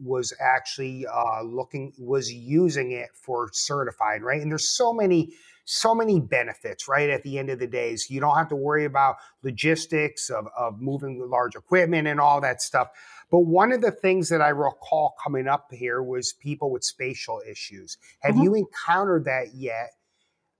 was 0.00 0.32
actually 0.40 1.06
uh, 1.06 1.42
looking 1.42 1.92
was 1.98 2.32
using 2.32 2.92
it 2.92 3.10
for 3.14 3.50
certified, 3.52 4.22
right? 4.22 4.40
And 4.40 4.50
there's 4.50 4.70
so 4.70 4.92
many 4.92 5.34
so 5.64 5.94
many 5.94 6.20
benefits, 6.20 6.88
right? 6.88 7.08
At 7.10 7.22
the 7.22 7.38
end 7.38 7.50
of 7.50 7.58
the 7.58 7.66
day, 7.66 7.94
so 7.96 8.12
you 8.12 8.20
don't 8.20 8.36
have 8.36 8.48
to 8.48 8.56
worry 8.56 8.84
about 8.84 9.16
logistics 9.42 10.30
of, 10.30 10.46
of 10.56 10.80
moving 10.80 11.24
large 11.28 11.54
equipment 11.54 12.08
and 12.08 12.20
all 12.20 12.40
that 12.40 12.60
stuff. 12.62 12.88
But 13.30 13.40
one 13.40 13.72
of 13.72 13.80
the 13.80 13.90
things 13.90 14.28
that 14.28 14.42
I 14.42 14.48
recall 14.48 15.14
coming 15.22 15.48
up 15.48 15.68
here 15.72 16.02
was 16.02 16.32
people 16.34 16.70
with 16.70 16.84
spatial 16.84 17.40
issues. 17.48 17.96
Have 18.20 18.34
mm-hmm. 18.34 18.44
you 18.44 18.54
encountered 18.54 19.24
that 19.26 19.54
yet? 19.54 19.90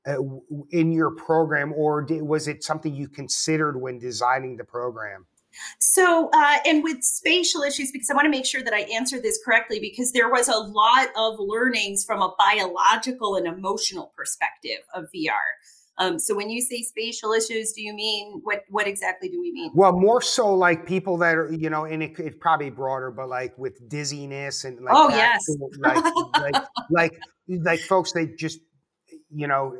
Uh, 0.04 0.16
in 0.70 0.90
your 0.90 1.12
program, 1.12 1.72
or 1.76 2.02
did, 2.02 2.22
was 2.22 2.48
it 2.48 2.64
something 2.64 2.92
you 2.92 3.06
considered 3.06 3.80
when 3.80 4.00
designing 4.00 4.56
the 4.56 4.64
program? 4.64 5.24
So, 5.78 6.30
uh, 6.32 6.58
and 6.66 6.82
with 6.82 7.02
spatial 7.02 7.62
issues, 7.62 7.90
because 7.92 8.10
I 8.10 8.14
want 8.14 8.26
to 8.26 8.30
make 8.30 8.46
sure 8.46 8.62
that 8.62 8.72
I 8.72 8.80
answer 8.80 9.20
this 9.20 9.38
correctly, 9.44 9.78
because 9.80 10.12
there 10.12 10.30
was 10.30 10.48
a 10.48 10.56
lot 10.56 11.08
of 11.16 11.36
learnings 11.38 12.04
from 12.04 12.22
a 12.22 12.34
biological 12.38 13.36
and 13.36 13.46
emotional 13.46 14.12
perspective 14.16 14.80
of 14.94 15.04
VR. 15.14 15.32
Um, 15.98 16.18
so, 16.18 16.34
when 16.34 16.48
you 16.48 16.62
say 16.62 16.82
spatial 16.82 17.32
issues, 17.32 17.72
do 17.72 17.82
you 17.82 17.94
mean 17.94 18.40
what? 18.42 18.64
What 18.70 18.86
exactly 18.86 19.28
do 19.28 19.40
we 19.40 19.52
mean? 19.52 19.70
Well, 19.74 19.92
more 19.92 20.22
so 20.22 20.54
like 20.54 20.86
people 20.86 21.18
that 21.18 21.36
are, 21.36 21.52
you 21.52 21.68
know, 21.68 21.84
and 21.84 22.02
it, 22.02 22.18
it's 22.18 22.36
probably 22.40 22.70
broader, 22.70 23.10
but 23.10 23.28
like 23.28 23.56
with 23.58 23.88
dizziness 23.88 24.64
and 24.64 24.80
like, 24.80 24.94
oh 24.96 25.10
yes, 25.10 25.46
like, 25.78 26.04
like, 26.32 26.64
like 26.90 27.12
like 27.48 27.80
folks 27.80 28.12
that 28.12 28.38
just, 28.38 28.60
you 29.30 29.46
know, 29.46 29.76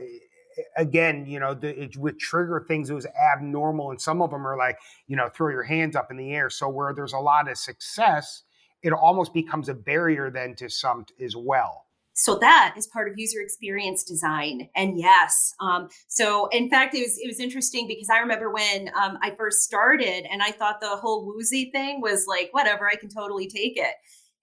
again, 0.77 1.27
you 1.27 1.41
know, 1.41 1.55
the, 1.55 1.83
it 1.83 1.97
would 1.97 2.19
trigger 2.19 2.65
things 2.67 2.89
that 2.89 2.95
was 2.95 3.07
abnormal, 3.07 3.91
and 3.91 4.01
some 4.01 4.23
of 4.23 4.31
them 4.31 4.47
are 4.47 4.57
like, 4.57 4.79
you 5.07 5.17
know, 5.17 5.29
throw 5.29 5.51
your 5.51 5.63
hands 5.63 5.97
up 5.97 6.11
in 6.11 6.17
the 6.17 6.33
air. 6.33 6.51
So 6.51 6.69
where 6.69 6.93
there's 6.95 7.13
a 7.13 7.19
lot 7.19 7.51
of 7.51 7.59
success, 7.59 8.43
it 8.83 8.93
almost 8.93 9.33
becomes 9.33 9.69
a 9.69 9.75
barrier 9.75 10.31
then 10.31 10.55
to 10.57 10.69
some 10.69 11.07
as 11.21 11.37
well. 11.37 11.87
So 12.15 12.39
that 12.41 12.75
is 12.77 12.87
part 12.87 13.11
of 13.11 13.15
user 13.17 13.41
experience 13.41 14.05
design, 14.05 14.69
and 14.77 14.99
yes. 14.99 15.55
Um, 15.61 15.89
so 16.09 16.47
in 16.49 16.69
fact, 16.69 16.95
it 16.95 17.01
was 17.01 17.19
it 17.19 17.27
was 17.27 17.41
interesting 17.41 17.89
because 17.89 18.11
I 18.11 18.19
remember 18.19 18.53
when 18.53 18.91
um, 18.95 19.19
I 19.23 19.31
first 19.31 19.63
started, 19.63 20.27
and 20.31 20.43
I 20.43 20.51
thought 20.51 20.81
the 20.81 20.97
whole 20.97 21.25
woozy 21.27 21.71
thing 21.73 22.03
was 22.03 22.27
like 22.29 22.51
whatever, 22.53 22.87
I 22.87 22.97
can 22.97 23.09
totally 23.09 23.49
take 23.49 23.79
it. 23.79 23.95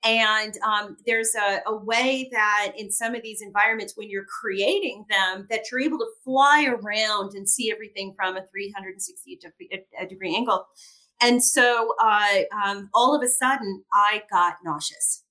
And 0.06 0.58
um, 0.66 0.96
there's 1.06 1.36
a, 1.36 1.60
a, 1.68 1.76
way 1.76 2.30
that 2.32 2.72
in 2.78 2.90
some 2.90 3.16
of 3.16 3.22
these 3.22 3.42
environments, 3.42 3.98
when 3.98 4.10
you're 4.10 4.26
creating 4.26 5.06
them, 5.10 5.46
that 5.50 5.64
you're 5.70 5.82
able 5.82 5.98
to 5.98 6.08
fly 6.24 6.68
around 6.68 7.34
and 7.34 7.50
see 7.50 7.70
everything 7.70 8.14
from 8.16 8.38
a 8.38 8.46
360 8.48 9.40
degree 10.08 10.36
angle. 10.36 10.66
And 11.22 11.44
so 11.44 11.96
uh, 12.02 12.40
um, 12.66 12.90
all 12.94 13.14
of 13.14 13.22
a 13.22 13.28
sudden, 13.28 13.84
I 13.94 14.24
got 14.32 14.56
nauseous. 14.64 15.26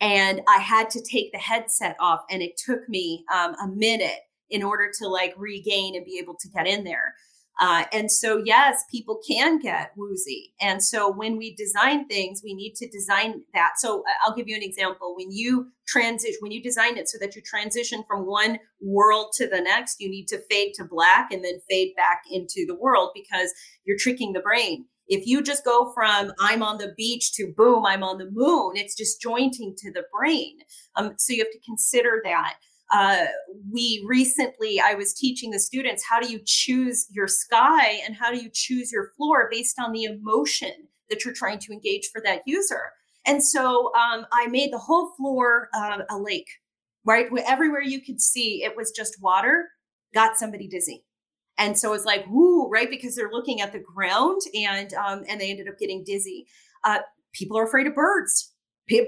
And 0.00 0.40
I 0.48 0.58
had 0.58 0.88
to 0.90 1.02
take 1.02 1.32
the 1.32 1.38
headset 1.38 1.96
off, 2.00 2.20
and 2.30 2.40
it 2.40 2.56
took 2.56 2.88
me 2.88 3.24
um, 3.34 3.54
a 3.62 3.66
minute 3.66 4.20
in 4.48 4.62
order 4.62 4.90
to 5.00 5.08
like 5.08 5.34
regain 5.36 5.96
and 5.96 6.04
be 6.04 6.18
able 6.18 6.36
to 6.40 6.48
get 6.48 6.66
in 6.66 6.84
there. 6.84 7.14
Uh, 7.60 7.84
and 7.92 8.10
so, 8.10 8.40
yes, 8.44 8.84
people 8.90 9.20
can 9.28 9.58
get 9.58 9.90
woozy. 9.96 10.54
And 10.60 10.82
so, 10.82 11.10
when 11.10 11.36
we 11.36 11.56
design 11.56 12.06
things, 12.06 12.40
we 12.44 12.54
need 12.54 12.74
to 12.76 12.88
design 12.88 13.42
that. 13.52 13.72
So, 13.78 14.00
uh, 14.00 14.12
I'll 14.24 14.34
give 14.36 14.48
you 14.48 14.54
an 14.54 14.62
example. 14.62 15.14
When 15.16 15.32
you 15.32 15.68
transition, 15.86 16.36
when 16.40 16.52
you 16.52 16.62
design 16.62 16.96
it 16.96 17.08
so 17.08 17.18
that 17.20 17.34
you 17.34 17.42
transition 17.42 18.04
from 18.06 18.26
one 18.26 18.60
world 18.80 19.32
to 19.38 19.48
the 19.48 19.60
next, 19.60 19.96
you 19.98 20.08
need 20.08 20.28
to 20.28 20.40
fade 20.48 20.74
to 20.74 20.84
black 20.84 21.32
and 21.32 21.44
then 21.44 21.58
fade 21.68 21.96
back 21.96 22.22
into 22.30 22.64
the 22.66 22.76
world 22.76 23.10
because 23.12 23.52
you're 23.84 23.98
tricking 23.98 24.32
the 24.32 24.40
brain. 24.40 24.84
If 25.08 25.26
you 25.26 25.42
just 25.42 25.64
go 25.64 25.90
from 25.94 26.32
I'm 26.38 26.62
on 26.62 26.78
the 26.78 26.92
beach 26.96 27.32
to 27.34 27.52
boom, 27.56 27.86
I'm 27.86 28.04
on 28.04 28.18
the 28.18 28.30
moon, 28.30 28.76
it's 28.76 28.94
disjointing 28.94 29.74
to 29.78 29.90
the 29.90 30.04
brain. 30.16 30.58
Um, 30.94 31.14
so, 31.18 31.32
you 31.32 31.40
have 31.40 31.52
to 31.52 31.60
consider 31.66 32.20
that 32.22 32.54
uh, 32.90 33.26
we 33.72 34.04
recently 34.06 34.80
i 34.80 34.94
was 34.94 35.12
teaching 35.12 35.50
the 35.50 35.58
students 35.58 36.04
how 36.08 36.20
do 36.20 36.30
you 36.30 36.40
choose 36.44 37.06
your 37.10 37.28
sky 37.28 38.00
and 38.06 38.16
how 38.16 38.30
do 38.30 38.38
you 38.38 38.50
choose 38.52 38.90
your 38.90 39.10
floor 39.16 39.48
based 39.50 39.78
on 39.78 39.92
the 39.92 40.04
emotion 40.04 40.72
that 41.10 41.24
you're 41.24 41.34
trying 41.34 41.58
to 41.58 41.72
engage 41.72 42.08
for 42.12 42.20
that 42.22 42.42
user? 42.46 42.90
And 43.26 43.42
so 43.44 43.92
um, 43.94 44.26
i 44.32 44.46
made 44.48 44.72
the 44.72 44.78
whole 44.78 45.12
floor 45.16 45.68
uh, 45.74 45.98
a 46.10 46.18
lake 46.18 46.48
right? 47.08 47.32
Where 47.32 47.44
everywhere 47.48 47.82
you 47.82 48.02
could 48.02 48.20
see 48.20 48.62
it 48.62 48.76
was 48.76 48.90
just 48.90 49.20
water 49.22 49.70
got 50.14 50.36
somebody 50.36 50.68
dizzy. 50.68 51.04
And 51.56 51.76
so 51.76 51.92
it's 51.94 52.04
like 52.04 52.26
whoo 52.28 52.68
right? 52.68 52.90
Because 52.90 53.16
they're 53.16 53.32
looking 53.32 53.60
at 53.60 53.72
the 53.72 53.80
ground 53.80 54.40
and 54.54 54.92
um, 54.94 55.24
and 55.28 55.40
they 55.40 55.50
ended 55.50 55.68
up 55.68 55.78
getting 55.78 56.04
dizzy. 56.04 56.46
Uh, 56.84 56.98
people 57.32 57.58
are 57.58 57.64
afraid 57.64 57.86
of 57.86 57.94
birds 57.94 58.52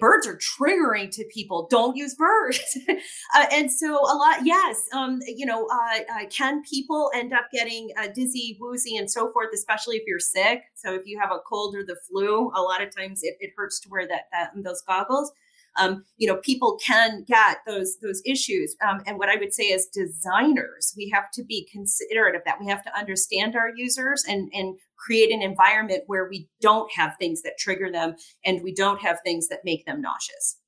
birds 0.01 0.27
are 0.27 0.39
triggering 0.39 1.11
to 1.13 1.25
people. 1.33 1.67
Don't 1.71 1.97
use 1.97 2.15
birds. 2.15 2.61
Uh, 3.35 3.47
and 3.53 3.71
so 3.71 3.95
a 3.95 4.17
lot 4.17 4.45
yes 4.45 4.83
um, 4.93 5.21
you 5.27 5.47
know 5.47 5.67
uh, 5.73 5.99
uh, 5.99 6.27
can 6.31 6.63
people 6.63 7.11
end 7.15 7.33
up 7.33 7.45
getting 7.53 7.91
uh, 7.97 8.09
dizzy 8.13 8.57
woozy 8.61 8.97
and 8.97 9.11
so 9.11 9.31
forth 9.33 9.49
especially 9.55 9.97
if 9.97 10.03
you're 10.07 10.19
sick? 10.19 10.63
So 10.75 10.95
if 10.95 11.03
you 11.07 11.19
have 11.21 11.31
a 11.31 11.39
cold 11.49 11.75
or 11.77 11.85
the 11.85 11.97
flu 12.09 12.51
a 12.55 12.63
lot 12.63 12.83
of 12.83 12.95
times 12.95 13.21
it, 13.23 13.37
it 13.41 13.53
hurts 13.57 13.79
to 13.81 13.89
wear 13.89 14.07
that, 14.09 14.23
that 14.33 14.51
those 14.57 14.83
goggles 14.83 15.33
um, 15.79 16.05
you 16.17 16.27
know 16.27 16.37
people 16.37 16.79
can 16.85 17.25
get 17.27 17.59
those 17.67 17.97
those 18.03 18.23
issues. 18.25 18.75
Um, 18.87 19.01
and 19.07 19.19
what 19.19 19.29
i 19.29 19.37
would 19.37 19.55
say 19.55 19.73
as 19.73 19.87
designers 19.87 20.95
we 20.97 21.11
have 21.13 21.31
to 21.33 21.45
be 21.45 21.69
considerate 21.71 22.35
of 22.35 22.43
that. 22.45 22.61
We 22.61 22.67
have 22.67 22.83
to 22.85 22.99
understand 22.99 23.57
our 23.57 23.71
users 23.75 24.25
and 24.29 24.51
and 24.53 24.77
create 24.97 25.33
an 25.33 25.43
environment 25.43 26.05
where 26.07 26.29
we 26.29 26.49
don't 26.61 26.91
have 26.93 27.17
things 27.19 27.43
that 27.43 27.55
trigger 27.59 27.91
them 27.91 28.15
and 28.45 28.63
we 28.63 28.75
don't 28.75 29.01
have 29.01 29.19
things 29.25 29.49
that 29.49 29.61
make 29.65 29.87
them 29.87 30.01
nauseous. 30.01 30.59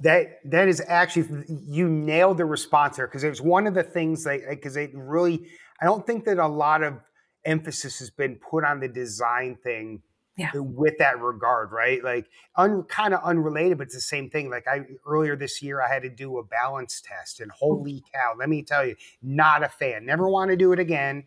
That 0.00 0.40
that 0.44 0.68
is 0.68 0.82
actually 0.86 1.44
you 1.48 1.88
nailed 1.88 2.38
the 2.38 2.44
response 2.44 2.96
there 2.96 3.06
because 3.06 3.24
it 3.24 3.28
was 3.28 3.42
one 3.42 3.66
of 3.66 3.74
the 3.74 3.82
things 3.82 4.24
that 4.24 4.40
because 4.48 4.76
it 4.76 4.90
really 4.94 5.48
i 5.80 5.84
don't 5.84 6.06
think 6.06 6.24
that 6.26 6.38
a 6.38 6.46
lot 6.46 6.84
of 6.84 7.00
emphasis 7.44 7.98
has 7.98 8.10
been 8.10 8.36
put 8.36 8.64
on 8.64 8.78
the 8.78 8.86
design 8.86 9.56
thing 9.64 10.02
yeah. 10.38 10.50
with 10.54 10.98
that 10.98 11.20
regard, 11.20 11.72
right? 11.72 12.02
Like 12.02 12.26
un, 12.56 12.84
kind 12.84 13.12
of 13.12 13.22
unrelated, 13.24 13.78
but 13.78 13.88
it's 13.88 13.94
the 13.94 14.00
same 14.00 14.30
thing. 14.30 14.48
Like 14.48 14.66
I 14.68 14.82
earlier 15.06 15.36
this 15.36 15.60
year, 15.62 15.82
I 15.82 15.92
had 15.92 16.02
to 16.02 16.08
do 16.08 16.38
a 16.38 16.44
balance 16.44 17.02
test, 17.04 17.40
and 17.40 17.50
hmm. 17.50 17.56
holy 17.58 18.04
cow, 18.14 18.34
let 18.38 18.48
me 18.48 18.62
tell 18.62 18.86
you, 18.86 18.96
not 19.22 19.62
a 19.62 19.68
fan. 19.68 20.06
Never 20.06 20.28
want 20.28 20.50
to 20.50 20.56
do 20.56 20.72
it 20.72 20.78
again. 20.78 21.24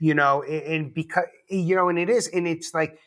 You 0.00 0.14
know, 0.14 0.42
and 0.42 0.92
because 0.92 1.26
you 1.48 1.76
know, 1.76 1.88
and 1.88 1.98
it 1.98 2.10
is, 2.10 2.26
and 2.28 2.48
it's 2.48 2.74
like 2.74 2.98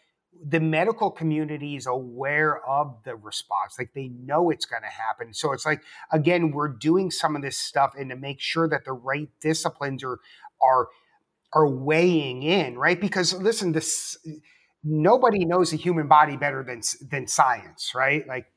the 0.43 0.59
medical 0.59 1.11
community 1.11 1.75
is 1.75 1.85
aware 1.85 2.65
of 2.67 2.97
the 3.03 3.15
response 3.15 3.75
like 3.77 3.93
they 3.93 4.07
know 4.07 4.49
it's 4.49 4.65
going 4.65 4.81
to 4.81 4.87
happen 4.87 5.33
so 5.33 5.51
it's 5.51 5.65
like 5.65 5.83
again 6.11 6.51
we're 6.51 6.67
doing 6.67 7.11
some 7.11 7.35
of 7.35 7.41
this 7.41 7.57
stuff 7.57 7.93
and 7.99 8.09
to 8.09 8.15
make 8.15 8.39
sure 8.39 8.67
that 8.67 8.83
the 8.85 8.91
right 8.91 9.29
disciplines 9.39 10.03
are 10.03 10.19
are 10.61 10.87
are 11.53 11.67
weighing 11.67 12.41
in 12.41 12.77
right 12.77 12.99
because 12.99 13.33
listen 13.35 13.71
this 13.71 14.17
nobody 14.83 15.45
knows 15.45 15.71
the 15.71 15.77
human 15.77 16.07
body 16.07 16.37
better 16.37 16.63
than 16.63 16.81
than 17.09 17.27
science, 17.27 17.93
right? 17.95 18.27
Like 18.27 18.47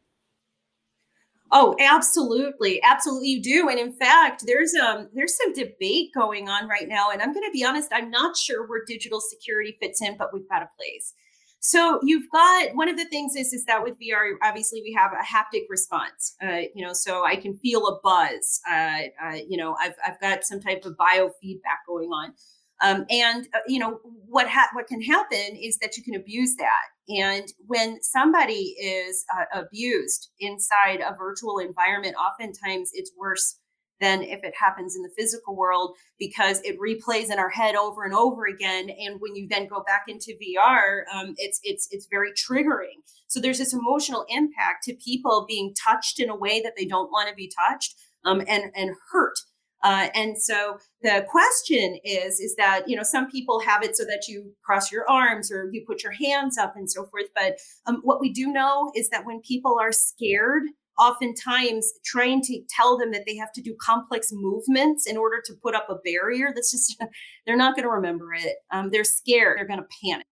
Oh, 1.56 1.76
absolutely. 1.78 2.82
Absolutely 2.82 3.28
you 3.28 3.42
do. 3.42 3.68
And 3.68 3.78
in 3.78 3.92
fact, 3.92 4.44
there's 4.46 4.74
um 4.74 5.08
there's 5.14 5.36
some 5.36 5.52
debate 5.52 6.10
going 6.14 6.48
on 6.48 6.68
right 6.68 6.88
now 6.88 7.10
and 7.10 7.22
I'm 7.22 7.32
going 7.32 7.46
to 7.46 7.52
be 7.52 7.64
honest, 7.64 7.90
I'm 7.92 8.10
not 8.10 8.36
sure 8.36 8.66
where 8.66 8.82
digital 8.84 9.20
security 9.20 9.76
fits 9.80 10.02
in, 10.02 10.16
but 10.16 10.32
we've 10.32 10.48
got 10.48 10.62
a 10.62 10.68
place. 10.76 11.12
So 11.60 11.98
you've 12.02 12.28
got 12.30 12.74
one 12.74 12.88
of 12.88 12.96
the 12.98 13.06
things 13.06 13.36
is 13.36 13.52
is 13.52 13.64
that 13.66 13.82
with 13.82 13.94
VR, 14.00 14.32
obviously 14.42 14.82
we 14.82 14.92
have 14.98 15.12
a 15.12 15.24
haptic 15.24 15.62
response. 15.70 16.34
Uh, 16.42 16.62
you 16.74 16.84
know, 16.84 16.92
so 16.92 17.24
I 17.24 17.36
can 17.36 17.56
feel 17.56 17.86
a 17.86 18.00
buzz. 18.02 18.60
Uh, 18.68 19.02
uh, 19.24 19.38
you 19.48 19.56
know, 19.56 19.76
I've 19.80 19.94
I've 20.04 20.20
got 20.20 20.44
some 20.44 20.60
type 20.60 20.84
of 20.84 20.94
biofeedback 20.96 21.86
going 21.86 22.10
on. 22.10 22.34
Um, 22.82 23.06
and 23.08 23.46
uh, 23.54 23.60
you 23.66 23.78
know 23.78 24.00
what 24.26 24.48
ha- 24.48 24.70
what 24.72 24.86
can 24.86 25.00
happen 25.00 25.56
is 25.60 25.78
that 25.78 25.96
you 25.96 26.02
can 26.02 26.14
abuse 26.14 26.56
that. 26.56 26.88
And 27.08 27.46
when 27.66 28.02
somebody 28.02 28.74
is 28.80 29.24
uh, 29.36 29.60
abused 29.60 30.30
inside 30.40 31.00
a 31.00 31.14
virtual 31.14 31.58
environment, 31.58 32.16
oftentimes 32.16 32.90
it's 32.92 33.12
worse 33.18 33.58
than 34.00 34.22
if 34.22 34.42
it 34.42 34.54
happens 34.58 34.96
in 34.96 35.02
the 35.02 35.10
physical 35.16 35.56
world 35.56 35.96
because 36.18 36.60
it 36.62 36.78
replays 36.80 37.30
in 37.30 37.38
our 37.38 37.48
head 37.48 37.76
over 37.76 38.04
and 38.04 38.14
over 38.14 38.46
again. 38.46 38.90
And 38.90 39.20
when 39.20 39.36
you 39.36 39.46
then 39.48 39.68
go 39.68 39.82
back 39.86 40.04
into 40.08 40.34
VR, 40.42 41.02
um, 41.14 41.34
it's 41.38 41.60
it's 41.62 41.88
it's 41.90 42.06
very 42.10 42.32
triggering. 42.32 43.02
So 43.28 43.40
there's 43.40 43.58
this 43.58 43.72
emotional 43.72 44.24
impact 44.28 44.84
to 44.84 44.94
people 44.94 45.46
being 45.48 45.74
touched 45.74 46.20
in 46.20 46.28
a 46.28 46.36
way 46.36 46.60
that 46.60 46.74
they 46.76 46.86
don't 46.86 47.10
want 47.10 47.28
to 47.28 47.34
be 47.34 47.50
touched 47.68 47.94
um, 48.24 48.40
and 48.48 48.64
and 48.74 48.96
hurt. 49.12 49.38
Uh, 49.84 50.08
and 50.14 50.40
so 50.40 50.78
the 51.02 51.26
question 51.28 51.98
is, 52.04 52.40
is 52.40 52.56
that, 52.56 52.84
you 52.88 52.96
know, 52.96 53.02
some 53.02 53.30
people 53.30 53.60
have 53.60 53.84
it 53.84 53.94
so 53.94 54.04
that 54.04 54.24
you 54.26 54.52
cross 54.64 54.90
your 54.90 55.08
arms 55.08 55.52
or 55.52 55.68
you 55.72 55.84
put 55.86 56.02
your 56.02 56.12
hands 56.12 56.56
up 56.56 56.74
and 56.74 56.90
so 56.90 57.04
forth. 57.04 57.26
But 57.34 57.58
um, 57.86 58.00
what 58.02 58.18
we 58.18 58.32
do 58.32 58.46
know 58.46 58.90
is 58.96 59.10
that 59.10 59.26
when 59.26 59.42
people 59.42 59.76
are 59.78 59.92
scared, 59.92 60.62
oftentimes 60.98 61.92
trying 62.02 62.40
to 62.40 62.62
tell 62.70 62.96
them 62.96 63.12
that 63.12 63.24
they 63.26 63.36
have 63.36 63.52
to 63.52 63.60
do 63.60 63.76
complex 63.78 64.28
movements 64.32 65.06
in 65.06 65.18
order 65.18 65.42
to 65.44 65.52
put 65.62 65.74
up 65.74 65.90
a 65.90 65.96
barrier, 65.96 66.50
that's 66.54 66.70
just, 66.70 66.96
they're 67.46 67.56
not 67.56 67.76
going 67.76 67.84
to 67.84 67.90
remember 67.90 68.32
it. 68.32 68.56
Um, 68.72 68.88
they're 68.90 69.04
scared. 69.04 69.58
They're 69.58 69.66
going 69.66 69.80
to 69.80 69.88
panic. 70.02 70.26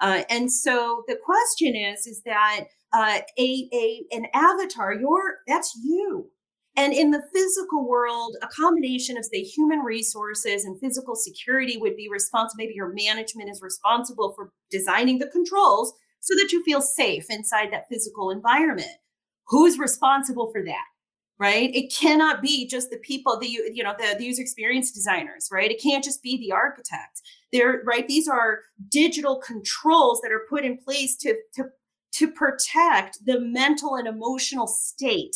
Uh, 0.00 0.24
and 0.28 0.52
so 0.52 1.04
the 1.06 1.16
question 1.24 1.76
is, 1.76 2.08
is 2.08 2.22
that 2.24 2.64
uh, 2.92 3.20
a, 3.38 3.68
a 3.72 4.02
an 4.10 4.26
avatar, 4.34 4.92
your 4.92 5.38
that's 5.46 5.72
you. 5.84 6.30
And 6.74 6.94
in 6.94 7.10
the 7.10 7.22
physical 7.34 7.86
world, 7.86 8.36
a 8.42 8.48
combination 8.48 9.18
of, 9.18 9.26
say, 9.26 9.42
human 9.42 9.80
resources 9.80 10.64
and 10.64 10.80
physical 10.80 11.14
security 11.14 11.76
would 11.76 11.96
be 11.96 12.08
responsible. 12.08 12.56
Maybe 12.64 12.74
your 12.74 12.94
management 12.94 13.50
is 13.50 13.60
responsible 13.60 14.32
for 14.34 14.52
designing 14.70 15.18
the 15.18 15.28
controls 15.28 15.92
so 16.20 16.34
that 16.36 16.50
you 16.50 16.64
feel 16.64 16.80
safe 16.80 17.26
inside 17.28 17.72
that 17.72 17.88
physical 17.90 18.30
environment. 18.30 18.96
Who's 19.48 19.78
responsible 19.78 20.50
for 20.50 20.64
that? 20.64 20.84
Right? 21.38 21.74
It 21.74 21.92
cannot 21.92 22.40
be 22.40 22.68
just 22.68 22.90
the 22.90 22.98
people, 22.98 23.38
the 23.38 23.48
you 23.48 23.68
you 23.74 23.82
know, 23.82 23.94
the, 23.98 24.14
the 24.16 24.24
user 24.24 24.40
experience 24.40 24.92
designers, 24.92 25.48
right? 25.50 25.70
It 25.70 25.82
can't 25.82 26.04
just 26.04 26.22
be 26.22 26.38
the 26.38 26.52
architects. 26.52 27.20
They're 27.52 27.82
right. 27.84 28.06
These 28.06 28.28
are 28.28 28.60
digital 28.88 29.40
controls 29.44 30.20
that 30.22 30.30
are 30.30 30.46
put 30.48 30.64
in 30.64 30.78
place 30.78 31.16
to 31.16 31.34
to 31.56 31.64
to 32.12 32.30
protect 32.30 33.18
the 33.26 33.40
mental 33.40 33.96
and 33.96 34.06
emotional 34.06 34.68
state 34.68 35.34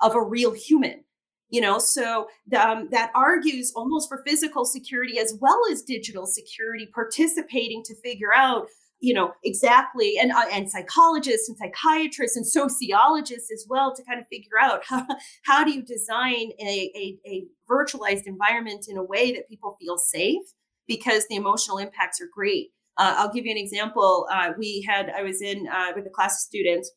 of 0.00 0.14
a 0.14 0.22
real 0.22 0.52
human 0.52 1.04
you 1.50 1.60
know? 1.60 1.78
So 1.78 2.28
um, 2.58 2.88
that 2.90 3.10
argues 3.14 3.72
almost 3.74 4.08
for 4.08 4.22
physical 4.26 4.64
security 4.64 5.18
as 5.18 5.36
well 5.40 5.60
as 5.70 5.82
digital 5.82 6.26
security 6.26 6.88
participating 6.94 7.82
to 7.84 7.94
figure 8.02 8.34
out 8.34 8.66
you 9.00 9.14
know 9.14 9.32
exactly 9.44 10.18
and 10.18 10.32
uh, 10.32 10.46
and 10.50 10.68
psychologists 10.68 11.48
and 11.48 11.56
psychiatrists 11.56 12.36
and 12.36 12.46
sociologists 12.46 13.50
as 13.52 13.64
well 13.68 13.94
to 13.94 14.02
kind 14.04 14.20
of 14.20 14.26
figure 14.26 14.58
out 14.60 14.82
how, 14.84 15.06
how 15.44 15.64
do 15.64 15.72
you 15.72 15.82
design 15.82 16.50
a, 16.60 16.90
a, 16.96 17.18
a 17.24 17.44
virtualized 17.70 18.26
environment 18.26 18.86
in 18.88 18.96
a 18.96 19.02
way 19.02 19.32
that 19.32 19.48
people 19.48 19.76
feel 19.80 19.98
safe 19.98 20.42
because 20.86 21.26
the 21.28 21.36
emotional 21.36 21.78
impacts 21.78 22.20
are 22.20 22.28
great. 22.34 22.70
Uh, 22.96 23.14
i'll 23.18 23.32
give 23.32 23.46
you 23.46 23.52
an 23.52 23.56
example. 23.58 24.26
Uh, 24.32 24.50
we 24.58 24.84
had 24.88 25.10
i 25.10 25.22
was 25.22 25.40
in 25.42 25.68
uh, 25.68 25.92
with 25.94 26.06
a 26.06 26.10
class 26.10 26.34
of 26.34 26.40
students 26.40 26.90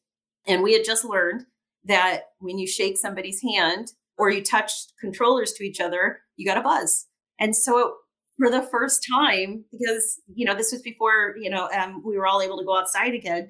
and 0.47 0.63
we 0.63 0.73
had 0.73 0.83
just 0.83 1.05
learned 1.05 1.45
that 1.85 2.23
when 2.39 2.57
you 2.57 2.67
shake 2.67 2.97
somebody's 2.97 3.41
hand 3.41 3.91
or 4.17 4.29
you 4.29 4.43
touch 4.43 4.71
controllers 4.99 5.53
to 5.53 5.63
each 5.63 5.79
other, 5.79 6.19
you 6.35 6.45
got 6.45 6.57
a 6.57 6.61
buzz. 6.61 7.07
And 7.39 7.55
so 7.55 7.95
for 8.37 8.49
the 8.49 8.61
first 8.63 9.05
time, 9.11 9.65
because 9.71 10.19
you 10.33 10.45
know 10.45 10.55
this 10.55 10.71
was 10.71 10.81
before 10.81 11.35
you 11.39 11.49
know 11.49 11.69
um, 11.69 12.01
we 12.05 12.17
were 12.17 12.25
all 12.25 12.41
able 12.41 12.57
to 12.57 12.65
go 12.65 12.77
outside 12.77 13.13
again, 13.13 13.49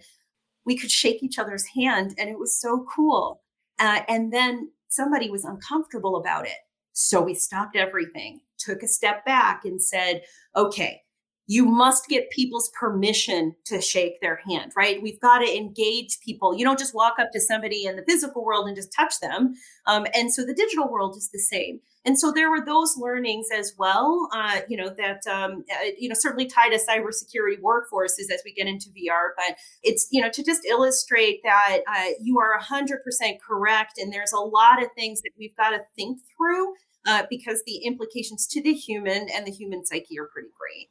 we 0.66 0.78
could 0.78 0.92
shake 0.92 1.24
each 1.24 1.40
other's 1.40 1.66
hand, 1.76 2.14
and 2.18 2.30
it 2.30 2.40
was 2.40 2.60
so 2.60 2.86
cool. 2.94 3.42
Uh, 3.80 4.02
and 4.08 4.34
then 4.34 4.70
somebody 4.90 5.30
was 5.30 5.46
uncomfortable 5.46 6.18
about 6.18 6.46
it, 6.46 6.58
so 6.94 7.22
we 7.22 7.34
stopped 7.34 7.76
everything, 7.76 8.42
took 8.58 8.84
a 8.84 8.88
step 8.88 9.26
back, 9.26 9.62
and 9.66 9.82
said, 9.82 10.24
"Okay, 10.56 11.02
you 11.48 11.66
must 11.66 12.08
get 12.08 12.30
people's 12.30 12.72
permission 12.80 13.54
to 13.66 13.82
shake 13.82 14.22
their 14.22 14.40
hand, 14.48 14.72
right? 14.78 15.02
We've 15.02 15.20
got 15.20 15.40
to 15.40 15.58
engage 15.58 16.20
people. 16.22 16.56
You 16.56 16.64
don't 16.64 16.80
just 16.80 16.96
walk 16.96 17.16
up 17.20 17.32
to 17.34 17.42
somebody 17.42 17.86
in 17.86 17.96
the 17.96 18.06
physical 18.08 18.46
world 18.46 18.68
and 18.68 18.76
just 18.76 18.94
touch 18.94 19.20
them. 19.22 19.56
Um, 19.86 20.06
and 20.14 20.34
so 20.34 20.46
the 20.46 20.54
digital 20.54 20.90
world 20.90 21.18
is 21.18 21.30
the 21.32 21.40
same. 21.40 21.82
And 22.06 22.18
so 22.18 22.32
there 22.32 22.50
were 22.50 22.64
those 22.64 22.96
learnings 22.98 23.48
as 23.54 23.74
well, 23.78 24.30
uh, 24.34 24.62
you 24.68 24.78
know, 24.78 24.90
that, 24.98 25.28
um, 25.28 25.64
uh, 25.72 25.90
you 26.00 26.10
know, 26.10 26.16
certainly 26.18 26.46
tied 26.46 26.70
to 26.70 26.80
cybersecurity 26.80 27.60
workforces 27.62 28.32
as 28.34 28.42
we 28.46 28.54
get 28.54 28.68
into 28.68 28.90
VR. 28.90 29.30
But 29.36 29.58
it's, 29.84 30.08
you 30.10 30.22
know, 30.22 30.30
to 30.30 30.44
just 30.44 30.66
illustrate 30.66 31.42
that 31.44 31.80
uh, 31.88 32.12
you 32.22 32.40
are 32.40 32.60
100% 32.60 32.98
correct. 33.46 33.98
And 33.98 34.12
there's 34.12 34.34
a 34.34 34.40
lot 34.40 34.82
of 34.82 34.90
things 34.96 35.22
that 35.22 35.32
we've 35.38 35.56
got 35.58 35.72
to 35.72 35.82
think 35.96 36.20
through 36.38 36.74
uh, 37.06 37.24
because 37.30 37.62
the 37.66 37.78
implications 37.78 38.48
to 38.48 38.62
the 38.64 38.74
human 38.74 39.28
and 39.30 39.46
the 39.46 39.52
human 39.52 39.86
psyche 39.86 40.18
are 40.18 40.30
pretty 40.32 40.50
great 40.58 40.90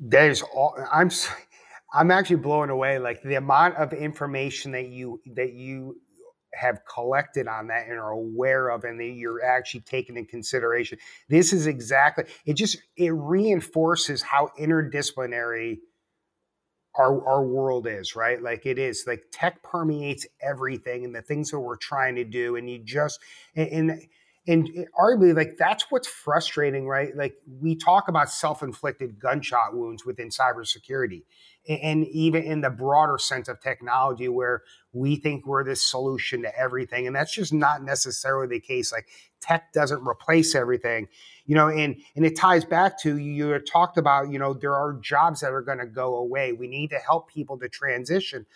there's 0.00 0.42
all 0.42 0.74
i'm 0.90 1.10
i'm 1.94 2.10
actually 2.10 2.36
blown 2.36 2.70
away 2.70 2.98
like 2.98 3.22
the 3.22 3.34
amount 3.34 3.76
of 3.76 3.92
information 3.92 4.72
that 4.72 4.88
you 4.88 5.20
that 5.34 5.52
you 5.52 5.94
have 6.54 6.80
collected 6.92 7.46
on 7.46 7.68
that 7.68 7.86
and 7.86 7.98
are 7.98 8.10
aware 8.10 8.70
of 8.70 8.84
and 8.84 8.98
that 8.98 9.04
you're 9.04 9.44
actually 9.44 9.80
taking 9.80 10.16
in 10.16 10.26
consideration. 10.26 10.98
This 11.28 11.52
is 11.52 11.66
exactly 11.66 12.24
it 12.44 12.54
just 12.54 12.78
it 12.96 13.10
reinforces 13.10 14.22
how 14.22 14.50
interdisciplinary 14.58 15.78
our 16.96 17.26
our 17.26 17.44
world 17.44 17.86
is 17.86 18.16
right? 18.16 18.42
Like 18.42 18.66
it 18.66 18.78
is 18.78 19.04
like 19.06 19.24
tech 19.32 19.62
permeates 19.62 20.26
everything 20.42 21.04
and 21.04 21.14
the 21.14 21.22
things 21.22 21.50
that 21.50 21.60
we're 21.60 21.76
trying 21.76 22.16
to 22.16 22.24
do 22.24 22.56
and 22.56 22.68
you 22.68 22.78
just 22.78 23.20
and, 23.54 23.68
and 23.90 24.02
and 24.46 24.68
eh, 24.76 24.84
arguably 24.98 25.34
like 25.34 25.56
that's 25.58 25.86
what's 25.90 26.08
frustrating 26.08 26.86
right? 26.86 27.16
Like 27.16 27.34
we 27.60 27.76
talk 27.76 28.08
about 28.08 28.30
self-inflicted 28.30 29.18
gunshot 29.18 29.74
wounds 29.74 30.04
within 30.04 30.28
cybersecurity 30.28 31.22
and 31.68 32.06
even 32.06 32.42
in 32.42 32.62
the 32.62 32.70
broader 32.70 33.18
sense 33.18 33.48
of 33.48 33.60
technology 33.60 34.28
where 34.28 34.62
we 34.92 35.16
think 35.16 35.46
we're 35.46 35.62
this 35.62 35.88
solution 35.88 36.42
to 36.42 36.58
everything 36.58 37.06
and 37.06 37.14
that's 37.14 37.34
just 37.34 37.52
not 37.52 37.82
necessarily 37.82 38.46
the 38.46 38.60
case 38.60 38.92
like 38.92 39.08
tech 39.40 39.72
doesn't 39.72 40.06
replace 40.06 40.54
everything 40.54 41.06
you 41.44 41.54
know 41.54 41.68
and 41.68 41.96
and 42.16 42.24
it 42.24 42.36
ties 42.36 42.64
back 42.64 42.98
to 42.98 43.18
you 43.18 43.58
talked 43.58 43.98
about 43.98 44.30
you 44.30 44.38
know 44.38 44.54
there 44.54 44.74
are 44.74 44.94
jobs 44.94 45.40
that 45.40 45.52
are 45.52 45.62
going 45.62 45.78
to 45.78 45.86
go 45.86 46.16
away. 46.16 46.52
We 46.52 46.68
need 46.68 46.90
to 46.90 46.98
help 46.98 47.28
people 47.28 47.58
to 47.58 47.68
transition 47.68 48.46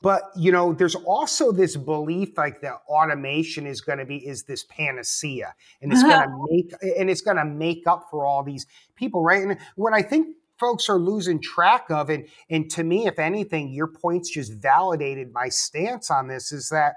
but 0.00 0.30
you 0.36 0.52
know, 0.52 0.72
there's 0.72 0.94
also 0.94 1.50
this 1.50 1.76
belief 1.76 2.36
like 2.36 2.60
that 2.60 2.74
automation 2.88 3.66
is 3.66 3.80
going 3.80 3.98
to 3.98 4.04
be 4.04 4.16
is 4.16 4.44
this 4.44 4.64
panacea, 4.64 5.54
and 5.82 5.92
it's 5.92 6.02
going 6.02 6.20
to 6.28 6.46
make 6.50 6.72
and 6.98 7.10
it's 7.10 7.20
going 7.20 7.36
to 7.36 7.44
make 7.44 7.86
up 7.86 8.06
for 8.10 8.24
all 8.24 8.42
these 8.42 8.66
people, 8.94 9.22
right? 9.22 9.42
And 9.42 9.58
what 9.76 9.92
I 9.92 10.02
think 10.02 10.36
folks 10.58 10.88
are 10.88 10.98
losing 10.98 11.40
track 11.40 11.90
of, 11.90 12.10
and 12.10 12.26
and 12.48 12.70
to 12.70 12.84
me, 12.84 13.06
if 13.06 13.18
anything, 13.18 13.72
your 13.72 13.88
points 13.88 14.30
just 14.30 14.52
validated 14.52 15.32
my 15.32 15.48
stance 15.48 16.10
on 16.10 16.28
this, 16.28 16.52
is 16.52 16.68
that 16.68 16.94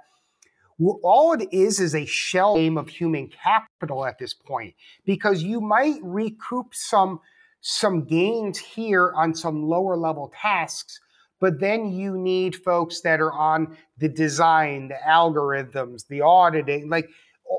all 1.04 1.34
it 1.34 1.48
is 1.52 1.80
is 1.80 1.96
a 1.96 2.06
shell 2.06 2.56
game 2.56 2.78
of 2.78 2.88
human 2.90 3.30
capital 3.30 4.06
at 4.06 4.20
this 4.20 4.34
point, 4.36 4.76
because 5.06 5.42
you 5.42 5.60
might 5.60 6.00
recoup 6.04 6.76
some 6.76 7.20
some 7.62 8.04
gains 8.04 8.60
here 8.60 9.12
on 9.16 9.34
some 9.34 9.64
lower 9.64 9.96
level 9.96 10.32
tasks 10.40 11.00
but 11.42 11.60
then 11.60 11.92
you 11.92 12.18
need 12.18 12.56
folks 12.56 13.02
that 13.02 13.20
are 13.20 13.34
on 13.34 13.76
the 13.98 14.08
design, 14.08 14.88
the 14.88 15.00
algorithms, 15.06 16.08
the 16.08 16.22
auditing. 16.22 16.88
Like 16.90 17.10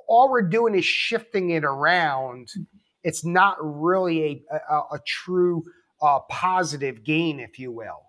all 0.09 0.31
we're 0.31 0.49
doing 0.49 0.75
is 0.75 0.85
shifting 0.85 1.51
it 1.51 1.64
around. 1.64 2.49
Mm-hmm. 2.49 2.62
It's 3.05 3.25
not 3.25 3.57
really 3.61 4.45
a, 4.51 4.57
a, 4.73 4.79
a 4.92 4.99
true 5.05 5.64
uh, 6.01 6.21
positive 6.31 7.05
gain, 7.05 7.40
if 7.40 7.59
you 7.59 7.73
will. 7.73 8.09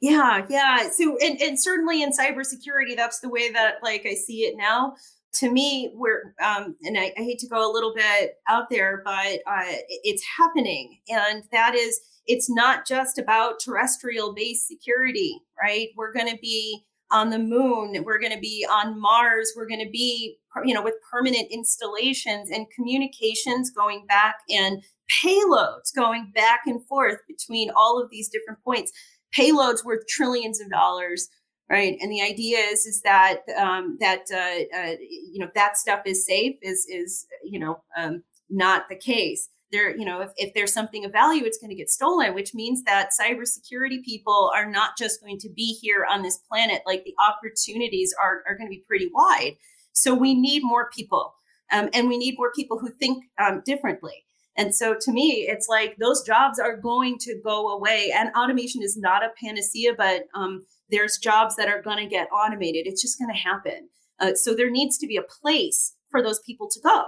Yeah, 0.00 0.46
yeah. 0.48 0.88
So, 0.90 1.18
and, 1.18 1.40
and 1.40 1.60
certainly 1.60 2.02
in 2.02 2.10
cybersecurity, 2.10 2.96
that's 2.96 3.20
the 3.20 3.28
way 3.28 3.50
that 3.52 3.74
like 3.82 4.06
I 4.06 4.14
see 4.14 4.40
it 4.40 4.56
now 4.56 4.94
to 5.34 5.50
me, 5.50 5.92
we're, 5.94 6.34
um, 6.42 6.76
and 6.82 6.98
I, 6.98 7.12
I, 7.16 7.22
hate 7.22 7.38
to 7.40 7.48
go 7.48 7.70
a 7.70 7.72
little 7.72 7.94
bit 7.94 8.36
out 8.48 8.70
there, 8.70 9.02
but 9.04 9.40
uh, 9.46 9.64
it's 10.02 10.24
happening. 10.38 10.98
And 11.08 11.44
that 11.52 11.74
is, 11.74 12.00
it's 12.26 12.50
not 12.50 12.86
just 12.86 13.18
about 13.18 13.60
terrestrial 13.60 14.34
based 14.34 14.66
security, 14.66 15.40
right? 15.62 15.88
We're 15.96 16.12
going 16.12 16.30
to 16.30 16.38
be 16.40 16.84
on 17.12 17.30
the 17.30 17.38
moon, 17.38 18.02
we're 18.04 18.18
going 18.18 18.32
to 18.32 18.40
be 18.40 18.66
on 18.68 19.00
Mars, 19.00 19.52
we're 19.56 19.68
going 19.68 19.84
to 19.84 19.90
be, 19.90 20.38
you 20.64 20.74
know, 20.74 20.82
with 20.82 20.94
permanent 21.08 21.46
installations 21.52 22.50
and 22.50 22.66
communications 22.74 23.70
going 23.70 24.06
back 24.06 24.36
and 24.50 24.82
payloads 25.22 25.94
going 25.94 26.32
back 26.34 26.60
and 26.66 26.84
forth 26.86 27.18
between 27.28 27.70
all 27.76 28.02
of 28.02 28.10
these 28.10 28.28
different 28.28 28.58
points. 28.64 28.90
Payloads 29.36 29.84
worth 29.84 30.06
trillions 30.08 30.60
of 30.60 30.70
dollars 30.70 31.28
right 31.70 31.96
and 32.00 32.10
the 32.10 32.22
idea 32.22 32.58
is 32.58 32.86
is 32.86 33.02
that 33.02 33.40
um, 33.56 33.96
that 34.00 34.24
uh, 34.32 34.78
uh, 34.78 34.94
you 35.00 35.38
know 35.38 35.48
that 35.54 35.76
stuff 35.76 36.00
is 36.06 36.26
safe 36.26 36.56
is 36.62 36.86
is 36.88 37.26
you 37.44 37.58
know 37.58 37.82
um, 37.96 38.22
not 38.48 38.88
the 38.88 38.96
case 38.96 39.48
there, 39.72 39.96
you 39.96 40.04
know, 40.04 40.20
if, 40.20 40.30
if 40.36 40.54
there's 40.54 40.72
something 40.72 41.04
of 41.04 41.12
value, 41.12 41.44
it's 41.44 41.58
going 41.58 41.70
to 41.70 41.76
get 41.76 41.90
stolen, 41.90 42.34
which 42.34 42.54
means 42.54 42.82
that 42.84 43.10
cybersecurity 43.20 44.02
people 44.04 44.50
are 44.54 44.70
not 44.70 44.96
just 44.96 45.20
going 45.20 45.38
to 45.38 45.48
be 45.54 45.76
here 45.80 46.06
on 46.10 46.22
this 46.22 46.38
planet. 46.48 46.82
Like 46.86 47.04
the 47.04 47.14
opportunities 47.26 48.14
are, 48.22 48.42
are 48.46 48.56
going 48.56 48.68
to 48.68 48.74
be 48.74 48.84
pretty 48.86 49.10
wide. 49.12 49.56
So 49.92 50.14
we 50.14 50.34
need 50.34 50.62
more 50.62 50.90
people. 50.90 51.34
Um, 51.72 51.88
and 51.92 52.08
we 52.08 52.16
need 52.16 52.36
more 52.38 52.52
people 52.52 52.78
who 52.78 52.90
think 52.90 53.24
um, 53.40 53.62
differently. 53.66 54.24
And 54.56 54.74
so 54.74 54.96
to 54.98 55.12
me, 55.12 55.46
it's 55.48 55.68
like 55.68 55.96
those 55.98 56.22
jobs 56.22 56.58
are 56.58 56.76
going 56.76 57.18
to 57.20 57.38
go 57.44 57.70
away. 57.70 58.12
And 58.16 58.30
automation 58.36 58.82
is 58.82 58.96
not 58.96 59.24
a 59.24 59.30
panacea, 59.42 59.92
but 59.98 60.22
um, 60.34 60.64
there's 60.90 61.18
jobs 61.18 61.56
that 61.56 61.68
are 61.68 61.82
going 61.82 61.98
to 61.98 62.06
get 62.06 62.28
automated. 62.32 62.86
It's 62.86 63.02
just 63.02 63.18
going 63.18 63.32
to 63.32 63.40
happen. 63.40 63.88
Uh, 64.18 64.34
so 64.34 64.54
there 64.54 64.70
needs 64.70 64.96
to 64.98 65.06
be 65.06 65.16
a 65.16 65.22
place 65.22 65.94
for 66.10 66.22
those 66.22 66.40
people 66.40 66.68
to 66.70 66.80
go. 66.80 67.04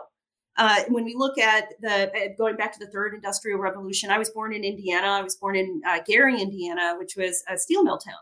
Uh, 0.57 0.83
when 0.89 1.05
we 1.05 1.15
look 1.15 1.39
at 1.39 1.69
the 1.81 2.11
uh, 2.11 2.29
going 2.37 2.57
back 2.57 2.73
to 2.73 2.79
the 2.81 2.91
third 2.91 3.15
industrial 3.15 3.61
revolution, 3.61 4.11
I 4.11 4.19
was 4.19 4.31
born 4.31 4.53
in 4.53 4.65
Indiana. 4.65 5.07
I 5.07 5.23
was 5.23 5.37
born 5.37 5.55
in 5.55 5.81
uh, 5.87 6.01
Gary, 6.05 6.41
Indiana, 6.41 6.97
which 6.99 7.15
was 7.17 7.45
a 7.49 7.57
steel 7.57 7.85
mill 7.85 7.99
town. 7.99 8.17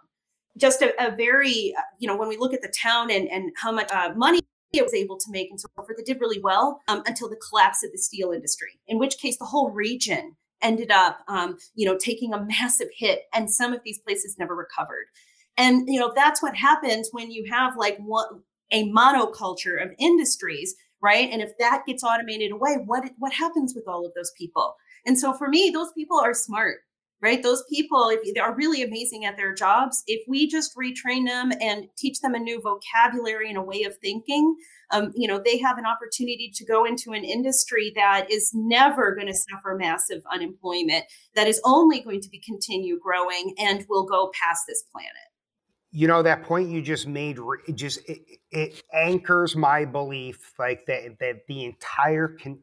Just 0.58 0.82
a, 0.82 0.92
a 1.02 1.14
very, 1.16 1.74
uh, 1.76 1.82
you 1.98 2.06
know, 2.06 2.16
when 2.16 2.28
we 2.28 2.36
look 2.36 2.52
at 2.52 2.62
the 2.62 2.72
town 2.78 3.10
and, 3.10 3.28
and 3.28 3.52
how 3.56 3.72
much 3.72 3.90
money 4.16 4.40
it 4.72 4.82
was 4.82 4.94
able 4.94 5.16
to 5.16 5.30
make 5.30 5.50
and 5.50 5.60
so 5.60 5.68
forth, 5.74 5.98
it 5.98 6.04
did 6.04 6.20
really 6.20 6.40
well 6.40 6.80
um, 6.88 7.02
until 7.06 7.28
the 7.28 7.40
collapse 7.48 7.82
of 7.82 7.92
the 7.92 7.98
steel 7.98 8.32
industry, 8.32 8.80
in 8.86 8.98
which 8.98 9.18
case 9.18 9.38
the 9.38 9.44
whole 9.44 9.70
region 9.70 10.36
ended 10.62 10.90
up, 10.90 11.20
um, 11.28 11.56
you 11.74 11.86
know, 11.86 11.96
taking 11.96 12.32
a 12.32 12.42
massive 12.44 12.88
hit, 12.96 13.22
and 13.34 13.50
some 13.50 13.72
of 13.72 13.80
these 13.84 13.98
places 13.98 14.36
never 14.38 14.54
recovered. 14.54 15.06
And 15.58 15.88
you 15.88 15.98
know 15.98 16.12
that's 16.14 16.42
what 16.42 16.56
happens 16.56 17.08
when 17.12 17.30
you 17.30 17.44
have 17.50 17.76
like 17.76 17.98
one 17.98 18.42
a 18.72 18.90
monoculture 18.90 19.80
of 19.80 19.92
industries 19.98 20.74
right? 21.02 21.28
And 21.30 21.42
if 21.42 21.56
that 21.58 21.84
gets 21.86 22.02
automated 22.02 22.52
away, 22.52 22.76
what 22.84 23.04
what 23.18 23.32
happens 23.32 23.74
with 23.74 23.84
all 23.86 24.06
of 24.06 24.12
those 24.14 24.32
people? 24.36 24.74
And 25.04 25.18
so 25.18 25.32
for 25.32 25.48
me, 25.48 25.70
those 25.72 25.92
people 25.92 26.18
are 26.18 26.34
smart, 26.34 26.78
right? 27.22 27.42
Those 27.42 27.62
people, 27.70 28.10
if 28.10 28.20
are 28.42 28.56
really 28.56 28.82
amazing 28.82 29.24
at 29.24 29.36
their 29.36 29.54
jobs, 29.54 30.02
if 30.06 30.22
we 30.26 30.48
just 30.48 30.76
retrain 30.76 31.26
them 31.26 31.52
and 31.60 31.86
teach 31.96 32.20
them 32.20 32.34
a 32.34 32.38
new 32.38 32.60
vocabulary 32.60 33.48
and 33.48 33.58
a 33.58 33.62
way 33.62 33.84
of 33.84 33.96
thinking, 33.98 34.56
um, 34.90 35.12
you 35.14 35.28
know, 35.28 35.40
they 35.44 35.58
have 35.58 35.78
an 35.78 35.86
opportunity 35.86 36.50
to 36.54 36.64
go 36.64 36.84
into 36.84 37.12
an 37.12 37.24
industry 37.24 37.92
that 37.94 38.30
is 38.30 38.50
never 38.54 39.14
going 39.14 39.28
to 39.28 39.34
suffer 39.34 39.76
massive 39.78 40.22
unemployment, 40.32 41.04
that 41.34 41.46
is 41.46 41.60
only 41.64 42.00
going 42.00 42.20
to 42.20 42.28
be 42.28 42.40
continue 42.40 42.98
growing 42.98 43.54
and 43.58 43.86
will 43.88 44.06
go 44.06 44.30
past 44.42 44.64
this 44.66 44.82
planet 44.92 45.25
you 45.96 46.06
know 46.06 46.22
that 46.22 46.42
point 46.42 46.68
you 46.68 46.82
just 46.82 47.06
made 47.06 47.38
it 47.66 47.74
just 47.74 48.00
it, 48.06 48.20
it 48.50 48.82
anchors 48.92 49.56
my 49.56 49.82
belief 49.82 50.52
like 50.59 50.85
that 50.85 51.18
that 51.20 51.46
the 51.48 51.64
entire 51.64 52.28
con- 52.28 52.59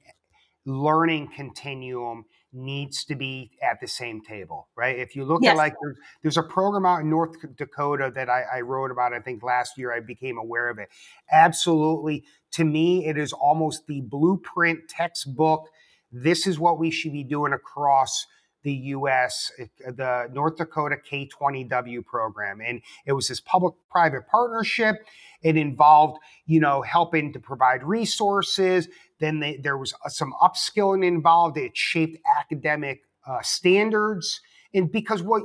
learning 0.67 1.27
continuum 1.35 2.25
needs 2.53 3.03
to 3.03 3.15
be 3.15 3.49
at 3.63 3.81
the 3.81 3.87
same 3.87 4.21
table 4.21 4.67
right? 4.77 4.99
If 4.99 5.15
you 5.15 5.25
look 5.25 5.41
yes. 5.41 5.53
at 5.53 5.57
like 5.57 5.73
there's, 5.81 5.97
there's, 6.21 6.37
a 6.37 6.43
program 6.43 6.85
out 6.85 7.01
in 7.01 7.09
north 7.09 7.35
dakota 7.57 8.11
that 8.13 8.29
I, 8.29 8.43
I 8.57 8.61
wrote 8.61 8.91
about 8.91 9.13
i 9.13 9.19
think 9.19 9.41
last 9.41 9.79
year 9.79 9.91
i 9.91 9.99
became 9.99 10.37
aware 10.37 10.69
of 10.69 10.77
it. 10.77 10.89
Absolutely 11.31 12.25
to 12.51 12.63
me 12.63 13.07
it 13.07 13.17
is 13.17 13.33
almost 13.33 13.87
the 13.87 14.01
blueprint 14.01 14.87
textbook. 14.87 15.69
This 16.11 16.45
is 16.45 16.59
what 16.59 16.77
we 16.77 16.91
should 16.91 17.13
be 17.13 17.23
doing 17.23 17.53
across 17.53 18.27
the 18.63 18.73
US, 18.73 19.51
the 19.85 20.29
North 20.33 20.57
Dakota 20.57 20.97
K 20.97 21.27
20W 21.27 22.05
program. 22.05 22.61
And 22.65 22.81
it 23.05 23.13
was 23.13 23.27
this 23.27 23.39
public 23.39 23.75
private 23.91 24.27
partnership. 24.27 24.95
It 25.41 25.57
involved, 25.57 26.19
you 26.45 26.59
know, 26.59 26.81
helping 26.81 27.33
to 27.33 27.39
provide 27.39 27.83
resources. 27.83 28.87
Then 29.19 29.39
they, 29.39 29.57
there 29.57 29.77
was 29.77 29.93
uh, 30.05 30.09
some 30.09 30.33
upskilling 30.41 31.05
involved. 31.05 31.57
It 31.57 31.75
shaped 31.75 32.17
academic 32.39 33.01
uh, 33.27 33.41
standards. 33.41 34.41
And 34.73 34.91
because 34.91 35.21
what 35.21 35.43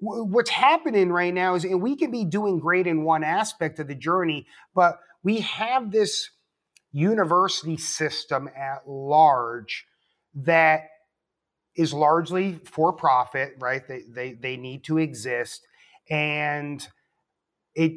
what's 0.00 0.50
happening 0.50 1.10
right 1.10 1.34
now 1.34 1.54
is, 1.54 1.64
and 1.64 1.82
we 1.82 1.94
can 1.94 2.10
be 2.10 2.24
doing 2.24 2.58
great 2.58 2.86
in 2.86 3.04
one 3.04 3.22
aspect 3.22 3.78
of 3.78 3.86
the 3.86 3.94
journey, 3.94 4.46
but 4.74 4.98
we 5.22 5.40
have 5.40 5.90
this 5.90 6.30
university 6.92 7.76
system 7.76 8.48
at 8.56 8.88
large 8.88 9.86
that 10.34 10.89
is 11.76 11.92
largely 11.92 12.60
for 12.64 12.92
profit, 12.92 13.54
right? 13.58 13.86
They, 13.86 14.02
they, 14.08 14.32
they 14.32 14.56
need 14.56 14.84
to 14.84 14.98
exist. 14.98 15.66
And 16.10 16.86
it, 17.74 17.92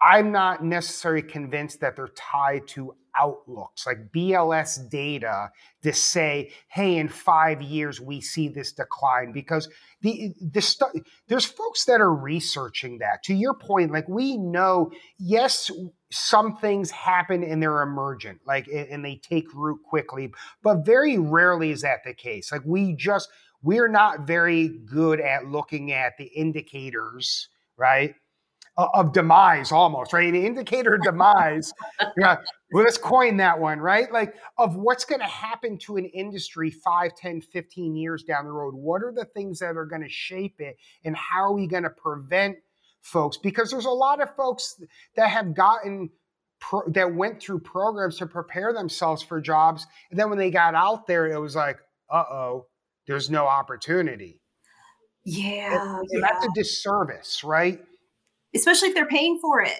I'm 0.00 0.30
not 0.30 0.64
necessarily 0.64 1.22
convinced 1.22 1.80
that 1.80 1.96
they're 1.96 2.08
tied 2.08 2.68
to 2.68 2.94
outlooks 3.18 3.86
like 3.86 4.12
BLS 4.12 4.88
data 4.88 5.50
to 5.82 5.92
say, 5.92 6.52
hey, 6.68 6.98
in 6.98 7.08
five 7.08 7.60
years 7.60 8.00
we 8.00 8.20
see 8.20 8.48
this 8.48 8.72
decline 8.72 9.32
because 9.32 9.68
the 10.02 10.32
the 10.52 10.60
stu- 10.60 11.02
there's 11.26 11.44
folks 11.44 11.84
that 11.86 12.00
are 12.00 12.14
researching 12.14 12.98
that. 12.98 13.22
To 13.24 13.34
your 13.34 13.54
point, 13.54 13.90
like 13.90 14.08
we 14.08 14.36
know, 14.36 14.90
yes, 15.18 15.70
some 16.10 16.56
things 16.56 16.90
happen 16.90 17.44
and 17.44 17.62
they're 17.62 17.82
emergent, 17.82 18.40
like 18.46 18.66
and 18.68 19.04
they 19.04 19.16
take 19.16 19.52
root 19.54 19.80
quickly, 19.84 20.32
but 20.62 20.84
very 20.84 21.18
rarely 21.18 21.70
is 21.70 21.82
that 21.82 22.00
the 22.04 22.14
case. 22.14 22.50
Like 22.50 22.62
we 22.64 22.94
just 22.94 23.28
we're 23.62 23.88
not 23.88 24.26
very 24.26 24.68
good 24.86 25.20
at 25.20 25.46
looking 25.46 25.92
at 25.92 26.16
the 26.16 26.26
indicators, 26.26 27.48
right? 27.76 28.14
Of 28.76 29.12
demise, 29.12 29.72
almost 29.72 30.12
right. 30.12 30.32
An 30.32 30.36
indicator 30.36 30.94
of 30.94 31.02
demise. 31.02 31.74
yeah, 32.16 32.36
well, 32.70 32.84
let's 32.84 32.96
coin 32.96 33.36
that 33.38 33.58
one, 33.58 33.80
right? 33.80 34.10
Like 34.12 34.36
of 34.56 34.76
what's 34.76 35.04
going 35.04 35.20
to 35.20 35.26
happen 35.26 35.78
to 35.78 35.96
an 35.96 36.04
industry 36.04 36.70
5, 36.70 37.16
10, 37.16 37.40
15 37.40 37.96
years 37.96 38.22
down 38.22 38.44
the 38.44 38.52
road. 38.52 38.74
What 38.74 39.02
are 39.02 39.12
the 39.12 39.24
things 39.24 39.58
that 39.58 39.76
are 39.76 39.84
going 39.84 40.02
to 40.02 40.08
shape 40.08 40.60
it, 40.60 40.76
and 41.04 41.16
how 41.16 41.42
are 41.42 41.52
we 41.52 41.66
going 41.66 41.82
to 41.82 41.90
prevent 41.90 42.56
folks 43.02 43.36
because 43.36 43.70
there's 43.70 43.84
a 43.84 43.90
lot 43.90 44.20
of 44.20 44.34
folks 44.36 44.80
that 45.16 45.28
have 45.28 45.54
gotten 45.54 46.10
pro- 46.60 46.88
that 46.88 47.14
went 47.14 47.40
through 47.40 47.60
programs 47.60 48.18
to 48.18 48.26
prepare 48.26 48.72
themselves 48.72 49.22
for 49.22 49.40
jobs. 49.40 49.86
And 50.10 50.18
then 50.18 50.28
when 50.28 50.38
they 50.38 50.50
got 50.50 50.74
out 50.74 51.06
there 51.06 51.26
it 51.26 51.38
was 51.38 51.56
like 51.56 51.78
uh-oh 52.10 52.66
there's 53.06 53.30
no 53.30 53.46
opportunity. 53.46 54.40
Yeah, 55.24 55.72
and, 55.72 55.98
and 55.98 56.08
yeah. 56.12 56.20
that's 56.20 56.44
a 56.44 56.48
disservice 56.54 57.42
right? 57.44 57.80
Especially 58.54 58.88
if 58.88 58.94
they're 58.94 59.06
paying 59.06 59.38
for 59.40 59.62
it 59.62 59.78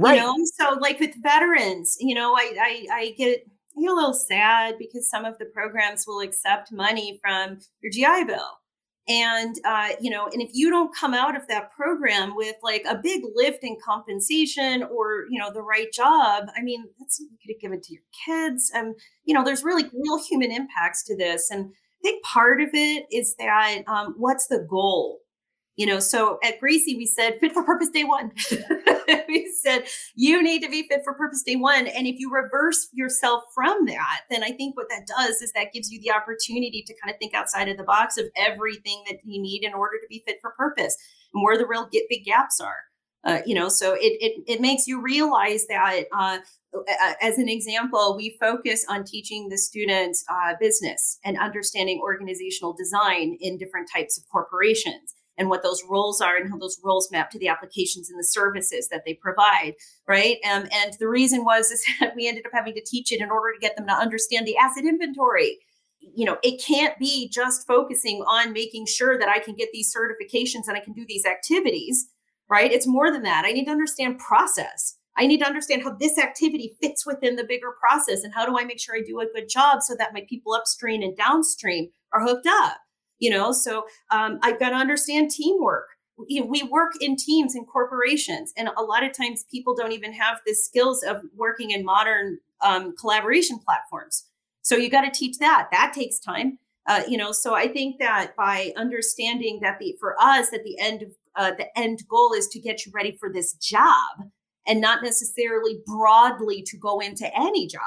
right. 0.00 0.16
you 0.16 0.20
know? 0.20 0.34
So 0.58 0.78
like 0.80 1.00
with 1.00 1.14
veterans 1.22 1.96
you 2.00 2.14
know 2.14 2.34
i 2.34 2.54
i, 2.60 2.86
I 2.92 3.14
get 3.16 3.46
I 3.76 3.82
get 3.82 3.90
a 3.90 3.94
little 3.94 4.14
sad 4.14 4.74
because 4.78 5.08
some 5.08 5.24
of 5.24 5.38
the 5.38 5.44
programs 5.44 6.04
will 6.06 6.20
accept 6.20 6.72
money 6.72 7.20
from 7.22 7.60
your 7.80 7.92
GI 7.92 8.24
Bill 8.24 8.59
and 9.08 9.56
uh, 9.64 9.90
you 10.00 10.10
know 10.10 10.28
and 10.32 10.42
if 10.42 10.50
you 10.52 10.70
don't 10.70 10.94
come 10.94 11.14
out 11.14 11.36
of 11.36 11.46
that 11.48 11.70
program 11.72 12.34
with 12.36 12.56
like 12.62 12.84
a 12.88 12.96
big 13.02 13.22
lift 13.34 13.62
in 13.62 13.76
compensation 13.84 14.82
or 14.84 15.24
you 15.30 15.38
know 15.38 15.52
the 15.52 15.62
right 15.62 15.92
job 15.92 16.44
i 16.56 16.62
mean 16.62 16.84
that's 16.98 17.20
you 17.20 17.28
could 17.42 17.54
have 17.54 17.60
given 17.60 17.80
to 17.80 17.92
your 17.92 18.02
kids. 18.24 18.70
And 18.74 18.94
you 19.24 19.34
know 19.34 19.44
there's 19.44 19.64
really 19.64 19.84
real 19.84 20.22
human 20.22 20.50
impacts 20.50 21.02
to 21.04 21.16
this. 21.16 21.50
And 21.50 21.66
i 21.66 22.00
think 22.02 22.24
part 22.24 22.60
of 22.60 22.70
it 22.72 23.06
is 23.10 23.34
that 23.38 23.82
um, 23.86 24.14
what's 24.16 24.46
the 24.46 24.66
goal 24.68 25.18
you 25.76 25.86
know 25.86 25.98
so 25.98 26.38
at 26.44 26.60
gracie 26.60 26.96
we 26.96 27.06
said 27.06 27.38
fit 27.40 27.52
for 27.52 27.64
purpose 27.64 27.90
day 27.90 28.04
one. 28.04 28.32
We 29.28 29.52
said 29.60 29.84
you 30.14 30.42
need 30.42 30.62
to 30.62 30.68
be 30.68 30.86
fit 30.88 31.02
for 31.04 31.14
purpose 31.14 31.42
day 31.42 31.56
one. 31.56 31.86
And 31.86 32.06
if 32.06 32.18
you 32.18 32.32
reverse 32.32 32.88
yourself 32.92 33.44
from 33.54 33.86
that 33.86 34.20
then 34.30 34.42
i 34.42 34.50
think 34.52 34.76
what 34.76 34.88
that 34.88 35.06
does 35.06 35.42
is 35.42 35.52
that 35.52 35.72
gives 35.72 35.90
you 35.90 36.00
the 36.00 36.12
opportunity 36.12 36.82
to 36.86 36.94
kind 37.02 37.12
of 37.12 37.18
think 37.18 37.34
outside 37.34 37.68
of 37.68 37.76
the 37.76 37.84
box 37.84 38.18
of 38.18 38.26
everything 38.36 39.02
that 39.08 39.18
you 39.24 39.40
need 39.40 39.64
in 39.64 39.74
order 39.74 39.96
to 40.00 40.06
be 40.08 40.22
fit 40.26 40.38
for 40.40 40.52
purpose 40.56 40.96
and 41.34 41.42
where 41.42 41.58
the 41.58 41.66
real 41.66 41.88
get 41.90 42.04
big 42.08 42.24
gaps 42.24 42.60
are. 42.60 42.84
Uh, 43.22 43.40
you 43.44 43.54
know 43.54 43.68
so 43.68 43.94
it, 43.94 44.16
it 44.20 44.42
it 44.46 44.60
makes 44.60 44.86
you 44.86 45.00
realize 45.00 45.66
that 45.66 46.04
uh, 46.16 46.38
as 47.20 47.38
an 47.38 47.48
example, 47.48 48.14
we 48.16 48.36
focus 48.40 48.84
on 48.88 49.04
teaching 49.04 49.48
the 49.48 49.58
students 49.58 50.24
uh, 50.28 50.54
business 50.60 51.18
and 51.24 51.38
understanding 51.38 52.00
organizational 52.02 52.74
design 52.74 53.36
in 53.40 53.58
different 53.58 53.88
types 53.92 54.16
of 54.16 54.24
corporations 54.30 55.14
and 55.38 55.48
what 55.48 55.62
those 55.62 55.82
roles 55.88 56.20
are 56.20 56.36
and 56.36 56.50
how 56.50 56.58
those 56.58 56.78
roles 56.84 57.10
map 57.10 57.30
to 57.30 57.38
the 57.38 57.48
applications 57.48 58.10
and 58.10 58.18
the 58.18 58.24
services 58.24 58.88
that 58.88 59.02
they 59.04 59.14
provide 59.14 59.74
right? 60.06 60.38
Um, 60.50 60.68
and 60.72 60.94
the 60.98 61.08
reason 61.08 61.44
was 61.44 61.70
is 61.70 61.82
that 62.00 62.14
we 62.16 62.28
ended 62.28 62.46
up 62.46 62.52
having 62.52 62.74
to 62.74 62.84
teach 62.84 63.12
it 63.12 63.20
in 63.20 63.30
order 63.30 63.52
to 63.52 63.60
get 63.60 63.76
them 63.76 63.86
to 63.86 63.92
understand 63.92 64.46
the 64.46 64.56
asset 64.56 64.84
inventory. 64.84 65.58
You 66.00 66.24
know 66.24 66.38
it 66.42 66.62
can't 66.62 66.98
be 66.98 67.28
just 67.28 67.66
focusing 67.66 68.22
on 68.22 68.54
making 68.54 68.86
sure 68.86 69.18
that 69.18 69.28
i 69.28 69.38
can 69.38 69.54
get 69.54 69.68
these 69.70 69.94
certifications 69.94 70.66
and 70.66 70.76
i 70.76 70.80
can 70.80 70.94
do 70.94 71.04
these 71.06 71.26
activities 71.26 72.08
right? 72.50 72.72
It's 72.72 72.86
more 72.86 73.10
than 73.10 73.22
that. 73.22 73.44
I 73.46 73.52
need 73.52 73.66
to 73.66 73.70
understand 73.70 74.18
process. 74.18 74.96
I 75.16 75.26
need 75.26 75.38
to 75.38 75.46
understand 75.46 75.82
how 75.82 75.94
this 75.94 76.18
activity 76.18 76.76
fits 76.82 77.06
within 77.06 77.36
the 77.36 77.44
bigger 77.44 77.74
process 77.80 78.24
and 78.24 78.34
how 78.34 78.44
do 78.44 78.58
I 78.58 78.64
make 78.64 78.80
sure 78.80 78.96
I 78.96 79.02
do 79.06 79.20
a 79.20 79.26
good 79.32 79.48
job 79.48 79.82
so 79.82 79.94
that 79.96 80.12
my 80.12 80.24
people 80.28 80.52
upstream 80.52 81.02
and 81.02 81.16
downstream 81.16 81.90
are 82.12 82.20
hooked 82.20 82.46
up 82.46 82.78
you 83.20 83.30
know 83.30 83.52
so 83.52 83.84
um, 84.10 84.38
i've 84.42 84.58
got 84.58 84.70
to 84.70 84.76
understand 84.76 85.30
teamwork. 85.30 85.86
We 86.28 86.62
work 86.64 86.92
in 87.00 87.16
teams 87.16 87.54
and 87.54 87.66
corporations 87.66 88.52
and 88.56 88.68
a 88.76 88.82
lot 88.82 89.02
of 89.02 89.12
times 89.12 89.46
people 89.50 89.74
don't 89.74 89.92
even 89.92 90.12
have 90.12 90.40
the 90.46 90.52
skills 90.52 91.02
of 91.02 91.22
working 91.34 91.70
in 91.70 91.82
modern 91.82 92.38
um, 92.62 92.94
collaboration 92.96 93.58
platforms. 93.58 94.26
So 94.62 94.76
you 94.76 94.90
got 94.90 95.02
to 95.02 95.10
teach 95.10 95.38
that. 95.38 95.68
That 95.72 95.92
takes 95.94 96.18
time. 96.18 96.58
Uh, 96.86 97.02
you 97.08 97.16
know, 97.16 97.32
so 97.32 97.54
I 97.54 97.68
think 97.68 97.98
that 98.00 98.34
by 98.36 98.72
understanding 98.76 99.60
that 99.62 99.78
the 99.78 99.96
for 99.98 100.14
us 100.20 100.50
that 100.50 100.64
the 100.64 100.78
end 100.78 101.02
of 101.02 101.12
uh, 101.36 101.52
the 101.56 101.78
end 101.78 102.02
goal 102.08 102.32
is 102.34 102.48
to 102.48 102.60
get 102.60 102.84
you 102.84 102.92
ready 102.92 103.16
for 103.18 103.32
this 103.32 103.54
job 103.54 104.30
and 104.66 104.80
not 104.80 105.02
necessarily 105.02 105.80
broadly 105.86 106.62
to 106.62 106.76
go 106.76 107.00
into 107.00 107.30
any 107.38 107.66
job. 107.66 107.80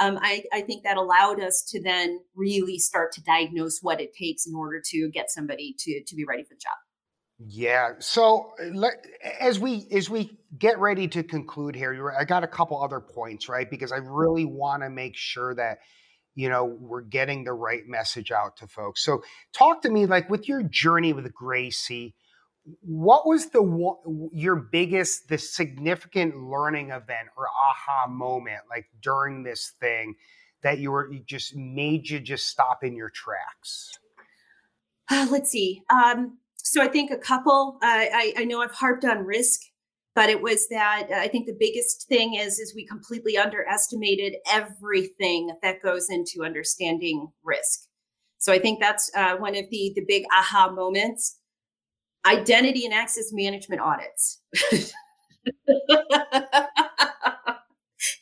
Um, 0.00 0.18
I, 0.22 0.44
I 0.52 0.60
think 0.60 0.84
that 0.84 0.96
allowed 0.96 1.40
us 1.40 1.62
to 1.70 1.82
then 1.82 2.20
really 2.36 2.78
start 2.78 3.12
to 3.12 3.22
diagnose 3.22 3.80
what 3.82 4.00
it 4.00 4.14
takes 4.14 4.46
in 4.46 4.54
order 4.54 4.80
to 4.90 5.10
get 5.12 5.30
somebody 5.30 5.74
to 5.78 6.02
to 6.04 6.14
be 6.14 6.24
ready 6.24 6.42
for 6.44 6.54
the 6.54 6.60
job. 6.60 6.76
Yeah. 7.46 7.92
So 8.00 8.52
let, 8.72 9.04
as 9.40 9.60
we 9.60 9.86
as 9.92 10.10
we 10.10 10.38
get 10.58 10.78
ready 10.78 11.06
to 11.08 11.22
conclude 11.22 11.76
here, 11.76 12.12
I 12.18 12.24
got 12.24 12.42
a 12.42 12.48
couple 12.48 12.82
other 12.82 13.00
points, 13.00 13.48
right? 13.48 13.70
Because 13.70 13.92
I 13.92 13.98
really 13.98 14.44
want 14.44 14.82
to 14.82 14.90
make 14.90 15.16
sure 15.16 15.54
that 15.54 15.78
you 16.34 16.48
know 16.48 16.64
we're 16.64 17.02
getting 17.02 17.44
the 17.44 17.52
right 17.52 17.82
message 17.86 18.32
out 18.32 18.56
to 18.58 18.66
folks. 18.66 19.04
So 19.04 19.22
talk 19.52 19.82
to 19.82 19.90
me 19.90 20.06
like 20.06 20.28
with 20.28 20.48
your 20.48 20.64
journey 20.64 21.12
with 21.12 21.32
Gracie, 21.32 22.14
what 22.80 23.26
was 23.26 23.50
the 23.50 24.30
your 24.32 24.56
biggest 24.56 25.28
the 25.28 25.38
significant 25.38 26.36
learning 26.36 26.90
event 26.90 27.28
or 27.36 27.46
aha 27.48 28.06
moment 28.08 28.60
like 28.68 28.86
during 29.02 29.42
this 29.42 29.72
thing 29.80 30.14
that 30.62 30.78
you 30.78 30.90
were 30.90 31.12
you 31.12 31.20
just 31.26 31.54
made 31.56 32.08
you 32.08 32.20
just 32.20 32.46
stop 32.46 32.82
in 32.82 32.96
your 32.96 33.10
tracks? 33.10 33.98
Uh, 35.10 35.26
let's 35.30 35.50
see. 35.50 35.82
Um 35.90 36.38
so 36.68 36.82
I 36.82 36.88
think 36.88 37.10
a 37.10 37.16
couple. 37.16 37.78
Uh, 37.82 37.86
I, 37.86 38.34
I 38.36 38.44
know 38.44 38.60
I've 38.60 38.74
harped 38.74 39.04
on 39.04 39.24
risk, 39.24 39.60
but 40.14 40.28
it 40.28 40.42
was 40.42 40.68
that 40.68 41.08
uh, 41.10 41.16
I 41.16 41.28
think 41.28 41.46
the 41.46 41.56
biggest 41.58 42.06
thing 42.08 42.34
is 42.34 42.58
is 42.58 42.74
we 42.74 42.86
completely 42.86 43.38
underestimated 43.38 44.34
everything 44.50 45.56
that 45.62 45.82
goes 45.82 46.08
into 46.10 46.44
understanding 46.44 47.28
risk. 47.42 47.86
So 48.38 48.52
I 48.52 48.58
think 48.58 48.80
that's 48.80 49.10
uh, 49.14 49.36
one 49.36 49.56
of 49.56 49.64
the 49.70 49.92
the 49.94 50.04
big 50.06 50.24
aha 50.36 50.70
moments. 50.70 51.38
Identity 52.28 52.84
and 52.84 52.94
access 52.94 53.32
management 53.32 53.80
audits. 53.80 54.40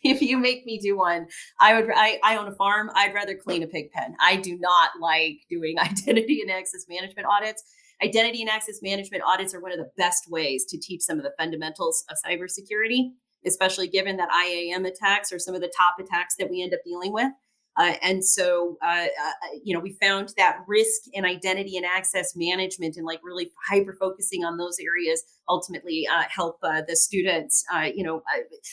if 0.02 0.22
you 0.22 0.38
make 0.38 0.64
me 0.64 0.78
do 0.78 0.96
one, 0.96 1.26
I 1.60 1.80
would. 1.80 1.90
I, 1.94 2.18
I 2.22 2.36
own 2.36 2.48
a 2.48 2.54
farm. 2.54 2.90
I'd 2.94 3.14
rather 3.14 3.34
clean 3.34 3.62
a 3.62 3.66
pig 3.66 3.90
pen. 3.90 4.16
I 4.20 4.36
do 4.36 4.56
not 4.58 4.90
like 5.00 5.40
doing 5.50 5.78
identity 5.80 6.40
and 6.40 6.50
access 6.50 6.86
management 6.88 7.26
audits 7.26 7.62
identity 8.02 8.42
and 8.42 8.50
access 8.50 8.80
management 8.82 9.22
audits 9.26 9.54
are 9.54 9.60
one 9.60 9.72
of 9.72 9.78
the 9.78 9.90
best 9.96 10.30
ways 10.30 10.64
to 10.66 10.78
teach 10.78 11.02
some 11.02 11.18
of 11.18 11.24
the 11.24 11.32
fundamentals 11.38 12.04
of 12.10 12.16
cybersecurity, 12.24 13.10
especially 13.46 13.88
given 13.88 14.16
that 14.16 14.28
IAM 14.30 14.84
attacks 14.84 15.32
are 15.32 15.38
some 15.38 15.54
of 15.54 15.60
the 15.60 15.72
top 15.76 15.96
attacks 15.98 16.36
that 16.38 16.50
we 16.50 16.62
end 16.62 16.74
up 16.74 16.80
dealing 16.84 17.12
with. 17.12 17.30
Uh, 17.76 17.94
and 18.02 18.24
so, 18.24 18.78
uh, 18.82 19.06
uh, 19.06 19.30
you 19.62 19.74
know, 19.74 19.80
we 19.80 19.92
found 20.00 20.32
that 20.36 20.60
risk 20.66 21.02
and 21.14 21.26
identity 21.26 21.76
and 21.76 21.84
access 21.84 22.34
management 22.34 22.96
and 22.96 23.04
like 23.04 23.20
really 23.22 23.50
hyper 23.68 23.94
focusing 24.00 24.44
on 24.44 24.56
those 24.56 24.78
areas 24.80 25.22
ultimately 25.48 26.06
uh, 26.10 26.22
help 26.28 26.58
uh, 26.62 26.82
the 26.88 26.96
students, 26.96 27.64
you 27.94 28.02
know, 28.02 28.22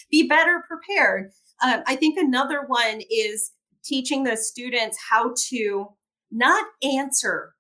be 0.10 0.28
better 0.28 0.64
prepared. 0.68 1.32
I 1.62 1.96
think 1.96 2.18
another 2.18 2.64
one 2.66 3.02
is 3.10 3.52
teaching 3.84 4.24
the 4.24 4.38
students 4.38 4.98
how 5.10 5.34
to 5.50 5.88
not 6.32 6.66
answer 6.82 7.54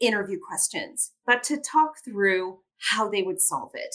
interview 0.00 0.38
questions, 0.44 1.12
but 1.26 1.42
to 1.44 1.58
talk 1.58 1.92
through 2.04 2.58
how 2.78 3.08
they 3.08 3.22
would 3.22 3.40
solve 3.40 3.70
it. 3.74 3.94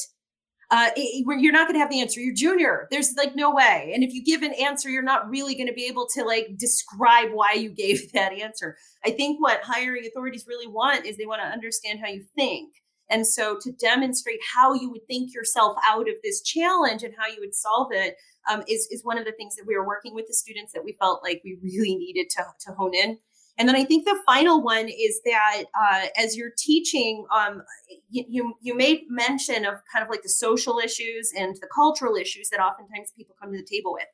Uh, 0.72 0.90
it, 0.96 1.26
you're 1.40 1.54
not 1.54 1.68
going 1.68 1.76
to 1.76 1.80
have 1.80 1.92
the 1.92 2.02
answer. 2.02 2.20
You're 2.20 2.34
junior. 2.34 2.88
There's 2.90 3.14
like 3.16 3.36
no 3.36 3.54
way. 3.54 3.92
And 3.94 4.04
if 4.04 4.14
you 4.14 4.24
give 4.24 4.42
an 4.42 4.54
answer, 4.54 4.90
you're 4.90 5.04
not 5.04 5.30
really 5.30 5.56
going 5.56 5.68
to 5.68 5.74
be 5.74 5.86
able 5.86 6.08
to 6.14 6.24
like 6.24 6.58
describe 6.58 7.30
why 7.32 7.54
you 7.54 7.70
gave 7.70 8.12
that 8.14 8.34
answer. 8.34 8.78
I 9.06 9.12
think 9.12 9.40
what 9.40 9.62
hiring 9.62 10.06
authorities 10.06 10.46
really 10.48 10.68
want 10.68 11.06
is 11.06 11.18
they 11.18 11.26
want 11.26 11.42
to 11.42 11.48
understand 11.48 12.00
how 12.00 12.08
you 12.08 12.24
think. 12.36 12.74
And 13.10 13.28
so 13.28 13.58
to 13.62 13.72
demonstrate 13.72 14.40
how 14.56 14.74
you 14.74 14.90
would 14.90 15.06
think 15.08 15.34
yourself 15.34 15.78
out 15.88 16.10
of 16.10 16.16
this 16.24 16.42
challenge 16.42 17.04
and 17.04 17.14
how 17.18 17.28
you 17.28 17.38
would 17.40 17.54
solve 17.54 17.92
it 17.92 18.16
um, 18.50 18.64
is 18.68 18.88
is 18.92 19.04
one 19.04 19.18
of 19.18 19.26
the 19.26 19.32
things 19.32 19.56
that 19.56 19.66
we 19.68 19.76
were 19.76 19.86
working 19.86 20.16
with 20.16 20.26
the 20.28 20.34
students 20.34 20.74
that 20.74 20.84
we 20.84 20.94
felt 21.00 21.24
like 21.24 21.42
we 21.44 21.58
really 21.62 21.96
needed 21.96 22.30
to, 22.32 22.44
to 22.62 22.74
hone 22.74 22.96
in. 22.96 23.20
And 23.58 23.70
then 23.70 23.76
I 23.76 23.86
think 23.86 24.06
the 24.06 24.20
final 24.26 24.62
one 24.62 24.90
is 24.90 25.22
that 25.24 25.64
uh, 25.80 26.08
as 26.18 26.36
you're 26.36 26.52
teaching, 26.58 27.26
um, 27.34 27.64
you, 28.10 28.54
you 28.62 28.76
made 28.76 29.04
mention 29.10 29.66
of 29.66 29.76
kind 29.92 30.04
of 30.04 30.10
like 30.10 30.24
the 30.24 30.30
social 30.30 30.80
issues 30.80 31.32
and 31.38 31.56
the 31.62 31.68
cultural 31.74 32.16
issues 32.16 32.50
that 32.50 32.60
oftentimes 32.60 33.14
people 33.16 33.36
come 33.42 33.52
to 33.54 33.58
the 33.58 33.66
table 33.66 33.94
with. 33.94 34.08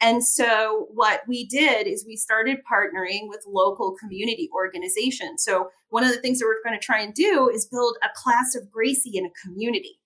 And 0.00 0.24
so 0.24 0.88
what 0.92 1.22
we 1.28 1.46
did 1.46 1.86
is 1.86 2.04
we 2.06 2.16
started 2.16 2.58
partnering 2.70 3.28
with 3.28 3.44
local 3.46 3.94
community 4.00 4.48
organizations. 4.52 5.44
So 5.44 5.68
one 5.90 6.02
of 6.02 6.10
the 6.10 6.20
things 6.20 6.38
that 6.38 6.46
we're 6.46 6.68
going 6.68 6.78
to 6.78 6.84
try 6.84 7.00
and 7.00 7.14
do 7.14 7.48
is 7.52 7.66
build 7.66 7.96
a 8.02 8.08
class 8.16 8.56
of 8.56 8.70
Gracie 8.70 9.16
in 9.16 9.26
a 9.26 9.30
community. 9.44 10.00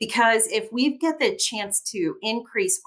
Because 0.00 0.48
if 0.48 0.72
we 0.72 0.98
get 0.98 1.20
the 1.20 1.36
chance 1.36 1.80
to 1.92 2.16
increase 2.20 2.80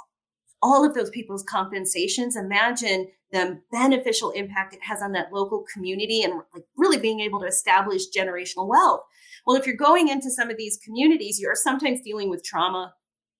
all 0.61 0.85
of 0.85 0.93
those 0.93 1.09
people's 1.09 1.43
compensations, 1.43 2.35
imagine 2.35 3.07
the 3.31 3.59
beneficial 3.71 4.31
impact 4.31 4.73
it 4.73 4.79
has 4.81 5.01
on 5.01 5.11
that 5.11 5.33
local 5.33 5.65
community 5.73 6.23
and 6.23 6.33
like 6.53 6.63
really 6.77 6.97
being 6.97 7.19
able 7.19 7.39
to 7.39 7.45
establish 7.45 8.03
generational 8.15 8.67
wealth. 8.67 9.01
Well, 9.45 9.57
if 9.57 9.65
you're 9.65 9.75
going 9.75 10.07
into 10.07 10.29
some 10.29 10.49
of 10.49 10.57
these 10.57 10.77
communities, 10.83 11.39
you're 11.39 11.55
sometimes 11.55 12.01
dealing 12.01 12.29
with 12.29 12.43
trauma, 12.43 12.93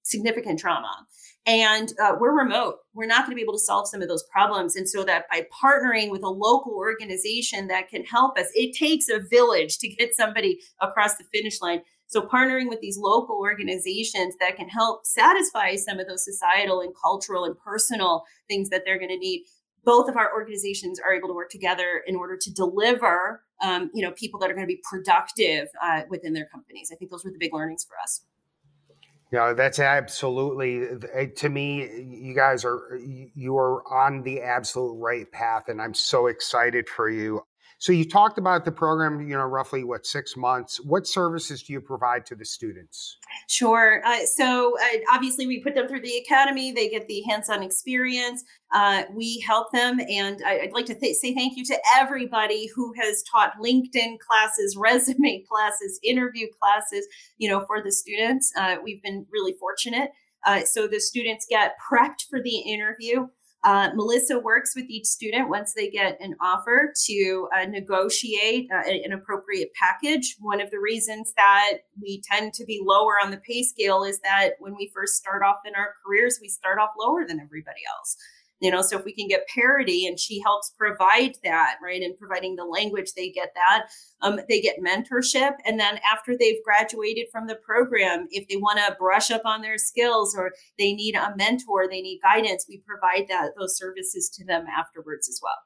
significant 0.03 0.59
trauma. 0.59 1.05
And 1.45 1.93
uh, 2.01 2.13
we're 2.19 2.37
remote. 2.37 2.75
We're 2.93 3.07
not 3.07 3.25
going 3.25 3.31
to 3.31 3.35
be 3.35 3.41
able 3.41 3.53
to 3.53 3.59
solve 3.59 3.87
some 3.87 4.01
of 4.01 4.09
those 4.09 4.25
problems. 4.31 4.75
And 4.75 4.87
so 4.87 5.05
that 5.05 5.25
by 5.31 5.47
partnering 5.63 6.11
with 6.11 6.21
a 6.21 6.29
local 6.29 6.73
organization 6.73 7.67
that 7.67 7.87
can 7.87 8.03
help 8.03 8.37
us, 8.37 8.47
it 8.53 8.75
takes 8.75 9.07
a 9.07 9.19
village 9.19 9.77
to 9.79 9.87
get 9.87 10.13
somebody 10.13 10.59
across 10.81 11.15
the 11.15 11.23
finish 11.33 11.61
line. 11.61 11.81
So 12.07 12.21
partnering 12.21 12.69
with 12.69 12.79
these 12.79 12.97
local 12.97 13.35
organizations 13.35 14.35
that 14.39 14.55
can 14.55 14.69
help 14.69 15.05
satisfy 15.05 15.75
some 15.75 15.99
of 15.99 16.07
those 16.07 16.23
societal 16.23 16.81
and 16.81 16.93
cultural 17.01 17.43
and 17.43 17.57
personal 17.57 18.23
things 18.47 18.69
that 18.69 18.83
they're 18.85 18.97
going 18.97 19.09
to 19.09 19.17
need 19.17 19.45
both 19.83 20.09
of 20.09 20.17
our 20.17 20.33
organizations 20.33 20.99
are 20.99 21.13
able 21.13 21.29
to 21.29 21.33
work 21.33 21.49
together 21.49 22.03
in 22.05 22.17
order 22.17 22.35
to 22.35 22.53
deliver 22.53 23.41
um, 23.61 23.89
you 23.93 24.03
know 24.03 24.11
people 24.11 24.39
that 24.39 24.51
are 24.51 24.53
going 24.53 24.67
to 24.67 24.73
be 24.73 24.81
productive 24.83 25.69
uh, 25.81 26.01
within 26.09 26.33
their 26.33 26.45
companies 26.45 26.89
i 26.91 26.95
think 26.95 27.09
those 27.09 27.23
were 27.23 27.31
the 27.31 27.37
big 27.39 27.53
learnings 27.53 27.85
for 27.85 27.95
us 28.03 28.21
yeah, 29.31 29.51
that's 29.51 29.79
absolutely 29.79 30.87
to 31.35 31.49
me. 31.49 31.81
You 32.01 32.33
guys 32.33 32.63
are 32.63 32.97
you 32.97 33.57
are 33.57 33.83
on 33.91 34.23
the 34.23 34.41
absolute 34.41 34.93
right 34.93 35.29
path, 35.29 35.67
and 35.67 35.81
I'm 35.81 35.93
so 35.93 36.27
excited 36.27 36.87
for 36.87 37.09
you. 37.09 37.45
So 37.79 37.91
you 37.91 38.05
talked 38.05 38.39
about 38.39 38.65
the 38.65 38.71
program, 38.71 39.21
you 39.21 39.35
know, 39.35 39.43
roughly 39.43 39.83
what 39.83 40.05
six 40.05 40.35
months. 40.35 40.81
What 40.83 41.05
services 41.05 41.61
do 41.61 41.73
you 41.73 41.81
provide 41.81 42.25
to 42.27 42.35
the 42.35 42.43
students? 42.43 43.17
Sure. 43.47 44.01
Uh, 44.03 44.25
so 44.25 44.75
uh, 44.81 44.97
obviously, 45.13 45.45
we 45.45 45.61
put 45.61 45.75
them 45.75 45.87
through 45.87 46.01
the 46.01 46.17
academy. 46.17 46.71
They 46.71 46.89
get 46.89 47.07
the 47.07 47.21
hands-on 47.29 47.61
experience. 47.61 48.43
Uh, 48.73 49.03
we 49.13 49.43
help 49.47 49.71
them, 49.71 49.99
and 50.09 50.41
I, 50.45 50.61
would 50.63 50.73
like 50.73 50.87
to 50.87 50.95
th- 50.95 51.15
say 51.17 51.35
thank 51.35 51.55
you 51.55 51.63
to 51.65 51.77
everybody 51.95 52.67
who 52.75 52.93
has 52.99 53.23
taught 53.31 53.53
LinkedIn 53.63 54.17
classes, 54.27 54.75
resume 54.79 55.43
classes, 55.49 55.99
interview 56.03 56.47
classes. 56.59 57.07
You 57.37 57.49
know, 57.49 57.63
for 57.67 57.83
the 57.83 57.91
students, 57.91 58.51
uh, 58.57 58.77
we've 58.83 59.03
been 59.03 59.27
really 59.31 59.53
fortunate. 59.59 60.09
Uh, 60.45 60.63
so 60.63 60.87
the 60.87 60.99
students 60.99 61.45
get 61.49 61.75
prepped 61.91 62.23
for 62.29 62.41
the 62.41 62.59
interview. 62.59 63.27
Uh, 63.67 63.89
Melissa 63.95 64.39
works 64.39 64.77
with 64.77 64.85
each 64.87 65.05
student 65.05 65.49
once 65.49 65.73
they 65.73 65.89
get 65.89 66.17
an 66.21 66.35
offer 66.41 66.93
to 67.05 67.49
uh, 67.53 67.65
negotiate 67.65 68.69
uh, 68.73 68.81
an 68.87 69.11
appropriate 69.11 69.71
package. 69.73 70.37
One 70.39 70.61
of 70.61 70.71
the 70.71 70.79
reasons 70.79 71.33
that 71.35 71.79
we 72.01 72.21
tend 72.21 72.53
to 72.53 72.63
be 72.63 72.81
lower 72.81 73.15
on 73.21 73.29
the 73.29 73.41
pay 73.45 73.63
scale 73.63 74.05
is 74.05 74.21
that 74.21 74.51
when 74.59 74.73
we 74.77 74.89
first 74.95 75.15
start 75.15 75.43
off 75.43 75.57
in 75.65 75.75
our 75.75 75.95
careers, 76.05 76.39
we 76.41 76.47
start 76.47 76.79
off 76.79 76.91
lower 76.97 77.27
than 77.27 77.41
everybody 77.41 77.81
else 77.93 78.15
you 78.59 78.71
know 78.71 78.81
so 78.81 78.97
if 78.97 79.05
we 79.05 79.13
can 79.13 79.27
get 79.27 79.47
parity 79.53 80.07
and 80.07 80.19
she 80.19 80.41
helps 80.41 80.73
provide 80.77 81.35
that 81.43 81.75
right 81.83 82.01
and 82.01 82.17
providing 82.17 82.55
the 82.55 82.63
language 82.63 83.11
they 83.15 83.29
get 83.29 83.53
that 83.55 83.87
um, 84.21 84.39
they 84.49 84.61
get 84.61 84.77
mentorship. 84.83 85.51
And 85.65 85.79
then 85.79 85.99
after 86.09 86.35
they've 86.37 86.63
graduated 86.63 87.27
from 87.31 87.47
the 87.47 87.55
program 87.55 88.27
if 88.31 88.47
they 88.47 88.55
want 88.55 88.79
to 88.79 88.95
brush 88.99 89.31
up 89.31 89.43
on 89.45 89.61
their 89.61 89.77
skills 89.77 90.35
or 90.37 90.51
they 90.77 90.93
need 90.93 91.15
a 91.15 91.33
mentor 91.37 91.87
they 91.87 92.01
need 92.01 92.19
guidance 92.21 92.65
we 92.67 92.81
provide 92.85 93.27
that 93.29 93.51
those 93.57 93.77
services 93.77 94.29
to 94.35 94.45
them 94.45 94.65
afterwards 94.67 95.29
as 95.29 95.39
well. 95.41 95.57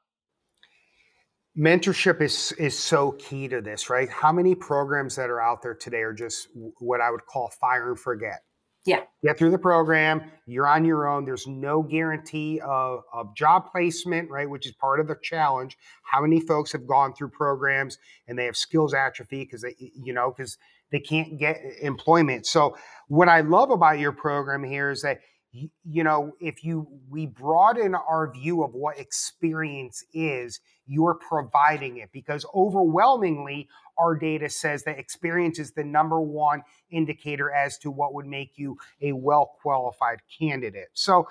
Mentorship 1.58 2.22
is 2.22 2.52
is 2.52 2.78
so 2.78 3.12
key 3.12 3.48
to 3.48 3.60
this 3.60 3.90
right? 3.90 4.08
How 4.08 4.32
many 4.32 4.54
programs 4.54 5.16
that 5.16 5.30
are 5.30 5.40
out 5.40 5.62
there 5.62 5.74
today 5.74 6.02
are 6.02 6.12
just 6.14 6.48
what 6.78 7.00
i 7.00 7.10
would 7.10 7.24
call 7.26 7.50
fire 7.60 7.90
and 7.90 7.98
forget 7.98 8.42
yeah. 8.84 9.02
Get 9.24 9.38
through 9.38 9.52
the 9.52 9.58
program. 9.58 10.22
You're 10.46 10.66
on 10.66 10.84
your 10.84 11.08
own. 11.08 11.24
There's 11.24 11.46
no 11.46 11.82
guarantee 11.82 12.60
of, 12.60 13.02
of 13.12 13.34
job 13.36 13.70
placement, 13.70 14.28
right? 14.28 14.48
Which 14.50 14.66
is 14.66 14.72
part 14.72 14.98
of 14.98 15.06
the 15.06 15.16
challenge. 15.22 15.78
How 16.02 16.20
many 16.22 16.40
folks 16.40 16.72
have 16.72 16.86
gone 16.86 17.14
through 17.14 17.28
programs 17.28 17.98
and 18.26 18.36
they 18.36 18.44
have 18.46 18.56
skills 18.56 18.92
atrophy 18.92 19.44
because 19.44 19.62
they, 19.62 19.76
you 19.78 20.12
know, 20.12 20.34
because 20.36 20.58
they 20.90 20.98
can't 20.98 21.38
get 21.38 21.60
eh, 21.62 21.86
employment. 21.86 22.46
So 22.46 22.76
what 23.08 23.28
I 23.28 23.40
love 23.40 23.70
about 23.70 24.00
your 24.00 24.12
program 24.12 24.64
here 24.64 24.90
is 24.90 25.02
that 25.02 25.20
you, 25.52 26.02
know, 26.02 26.32
if 26.40 26.64
you 26.64 26.86
we 27.10 27.26
broaden 27.26 27.94
our 27.94 28.32
view 28.32 28.62
of 28.62 28.72
what 28.74 28.98
experience 28.98 30.02
is, 30.14 30.60
you're 30.86 31.14
providing 31.14 31.98
it 31.98 32.10
because 32.12 32.46
overwhelmingly 32.54 33.68
our 33.98 34.16
data 34.16 34.48
says 34.48 34.84
that 34.84 34.98
experience 34.98 35.58
is 35.58 35.72
the 35.72 35.84
number 35.84 36.20
one 36.20 36.62
indicator 36.90 37.50
as 37.50 37.76
to 37.78 37.90
what 37.90 38.14
would 38.14 38.26
make 38.26 38.52
you 38.56 38.78
a 39.02 39.12
well 39.12 39.52
qualified 39.60 40.20
candidate. 40.38 40.88
So, 40.94 41.28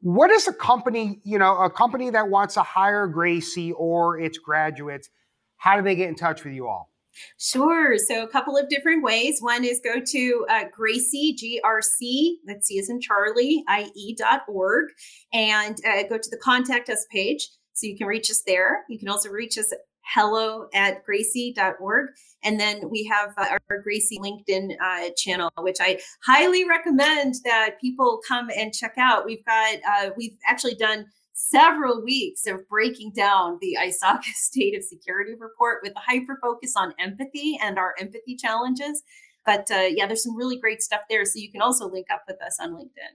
what 0.00 0.30
is 0.30 0.46
a 0.46 0.52
company, 0.52 1.20
you 1.24 1.38
know, 1.38 1.56
a 1.56 1.68
company 1.68 2.10
that 2.10 2.28
wants 2.28 2.54
to 2.54 2.62
hire 2.62 3.08
Gracie 3.08 3.72
or 3.72 4.20
its 4.20 4.38
graduates? 4.38 5.10
How 5.56 5.76
do 5.76 5.82
they 5.82 5.96
get 5.96 6.08
in 6.08 6.14
touch 6.14 6.44
with 6.44 6.54
you 6.54 6.68
all? 6.68 6.90
Sure. 7.38 7.98
So 7.98 8.22
a 8.22 8.28
couple 8.28 8.56
of 8.56 8.68
different 8.68 9.02
ways. 9.02 9.40
One 9.40 9.64
is 9.64 9.80
go 9.82 10.00
to 10.00 10.46
uh, 10.50 10.64
Gracie, 10.72 11.34
G-R-C, 11.34 12.38
let's 12.46 12.66
see, 12.66 12.78
is 12.78 12.90
in 12.90 13.00
Charlie, 13.00 13.64
I-E 13.68 14.14
dot 14.16 14.42
org, 14.48 14.88
and 15.32 15.76
uh, 15.86 16.04
go 16.08 16.18
to 16.18 16.30
the 16.30 16.38
contact 16.38 16.88
us 16.88 17.06
page. 17.10 17.48
So 17.74 17.86
you 17.86 17.96
can 17.96 18.06
reach 18.06 18.30
us 18.30 18.42
there. 18.46 18.84
You 18.88 18.98
can 18.98 19.08
also 19.08 19.30
reach 19.30 19.56
us 19.56 19.72
at 19.72 19.78
hello 20.14 20.68
at 20.74 21.04
grcie.org. 21.06 22.08
And 22.42 22.58
then 22.58 22.88
we 22.88 23.04
have 23.04 23.34
uh, 23.36 23.46
our 23.50 23.82
Gracie 23.82 24.18
LinkedIn 24.18 24.76
uh, 24.82 25.10
channel, 25.16 25.50
which 25.58 25.78
I 25.80 26.00
highly 26.24 26.66
recommend 26.66 27.34
that 27.44 27.80
people 27.80 28.20
come 28.26 28.48
and 28.56 28.72
check 28.72 28.94
out. 28.98 29.26
We've 29.26 29.44
got, 29.44 29.76
uh, 29.88 30.10
we've 30.16 30.36
actually 30.46 30.76
done 30.76 31.06
several 31.38 32.02
weeks 32.02 32.48
of 32.48 32.68
breaking 32.68 33.12
down 33.12 33.58
the 33.60 33.76
ISACA 33.80 34.24
State 34.34 34.76
of 34.76 34.82
Security 34.82 35.34
report 35.38 35.78
with 35.84 35.92
a 35.96 36.00
hyper 36.00 36.36
focus 36.42 36.74
on 36.76 36.92
empathy 36.98 37.56
and 37.62 37.78
our 37.78 37.94
empathy 38.00 38.34
challenges. 38.34 39.04
But 39.46 39.70
uh, 39.70 39.86
yeah, 39.88 40.06
there's 40.06 40.24
some 40.24 40.36
really 40.36 40.58
great 40.58 40.82
stuff 40.82 41.02
there. 41.08 41.24
So 41.24 41.38
you 41.38 41.50
can 41.50 41.62
also 41.62 41.88
link 41.88 42.08
up 42.12 42.24
with 42.26 42.42
us 42.42 42.58
on 42.60 42.72
LinkedIn. 42.72 43.14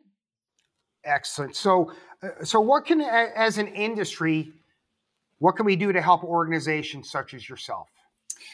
Excellent. 1.03 1.55
So, 1.55 1.91
uh, 2.23 2.45
so 2.45 2.62
what 2.62 2.86
can, 2.86 3.01
as 3.01 3.57
an 3.57 3.67
industry, 3.67 4.53
what 5.39 5.57
can 5.57 5.65
we 5.65 5.75
do 5.75 5.91
to 5.91 6.01
help 6.01 6.23
organizations 6.23 7.12
such 7.12 7.33
as 7.33 7.47
yourself? 7.49 7.89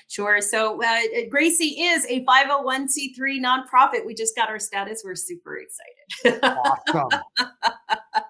Sure. 0.08 0.42
So 0.42 0.82
uh, 0.84 1.02
Gracie 1.30 1.84
is 1.84 2.06
a 2.10 2.26
501c3 2.26 3.40
nonprofit. 3.40 4.04
We 4.04 4.16
just 4.16 4.36
got 4.36 4.50
our 4.50 4.60
status. 4.60 5.04
We're 5.06 5.14
super 5.14 5.60
excited. 5.60 6.44
awesome. 6.44 7.22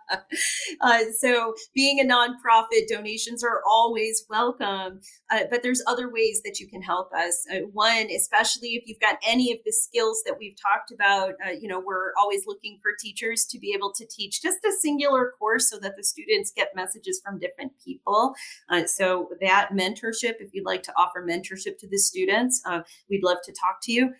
uh, 0.81 0.99
so, 1.17 1.53
being 1.73 1.99
a 1.99 2.03
nonprofit, 2.03 2.87
donations 2.87 3.43
are 3.43 3.61
always 3.67 4.25
welcome. 4.29 5.01
Uh, 5.31 5.41
but 5.49 5.63
there's 5.63 5.81
other 5.87 6.11
ways 6.11 6.41
that 6.43 6.59
you 6.59 6.67
can 6.67 6.81
help 6.81 7.11
us. 7.13 7.45
Uh, 7.51 7.59
one, 7.73 8.07
especially 8.15 8.69
if 8.69 8.83
you've 8.87 8.99
got 8.99 9.17
any 9.25 9.51
of 9.51 9.59
the 9.65 9.71
skills 9.71 10.21
that 10.25 10.35
we've 10.39 10.55
talked 10.61 10.91
about, 10.91 11.33
uh, 11.45 11.51
you 11.51 11.67
know, 11.67 11.79
we're 11.79 12.13
always 12.19 12.43
looking 12.47 12.79
for 12.81 12.91
teachers 12.99 13.45
to 13.45 13.59
be 13.59 13.73
able 13.73 13.93
to 13.93 14.05
teach 14.05 14.41
just 14.41 14.59
a 14.65 14.71
singular 14.79 15.33
course 15.37 15.69
so 15.69 15.77
that 15.79 15.95
the 15.97 16.03
students 16.03 16.51
get 16.51 16.69
messages 16.75 17.21
from 17.23 17.39
different 17.39 17.71
people. 17.83 18.33
Uh, 18.69 18.85
so, 18.85 19.29
that 19.41 19.69
mentorship, 19.73 20.35
if 20.39 20.53
you'd 20.53 20.65
like 20.65 20.83
to 20.83 20.93
offer 20.97 21.25
mentorship 21.25 21.77
to 21.77 21.87
the 21.87 21.97
students, 21.97 22.61
uh, 22.65 22.81
we'd 23.09 23.23
love 23.23 23.37
to 23.43 23.51
talk 23.51 23.79
to 23.83 23.91
you. 23.91 24.13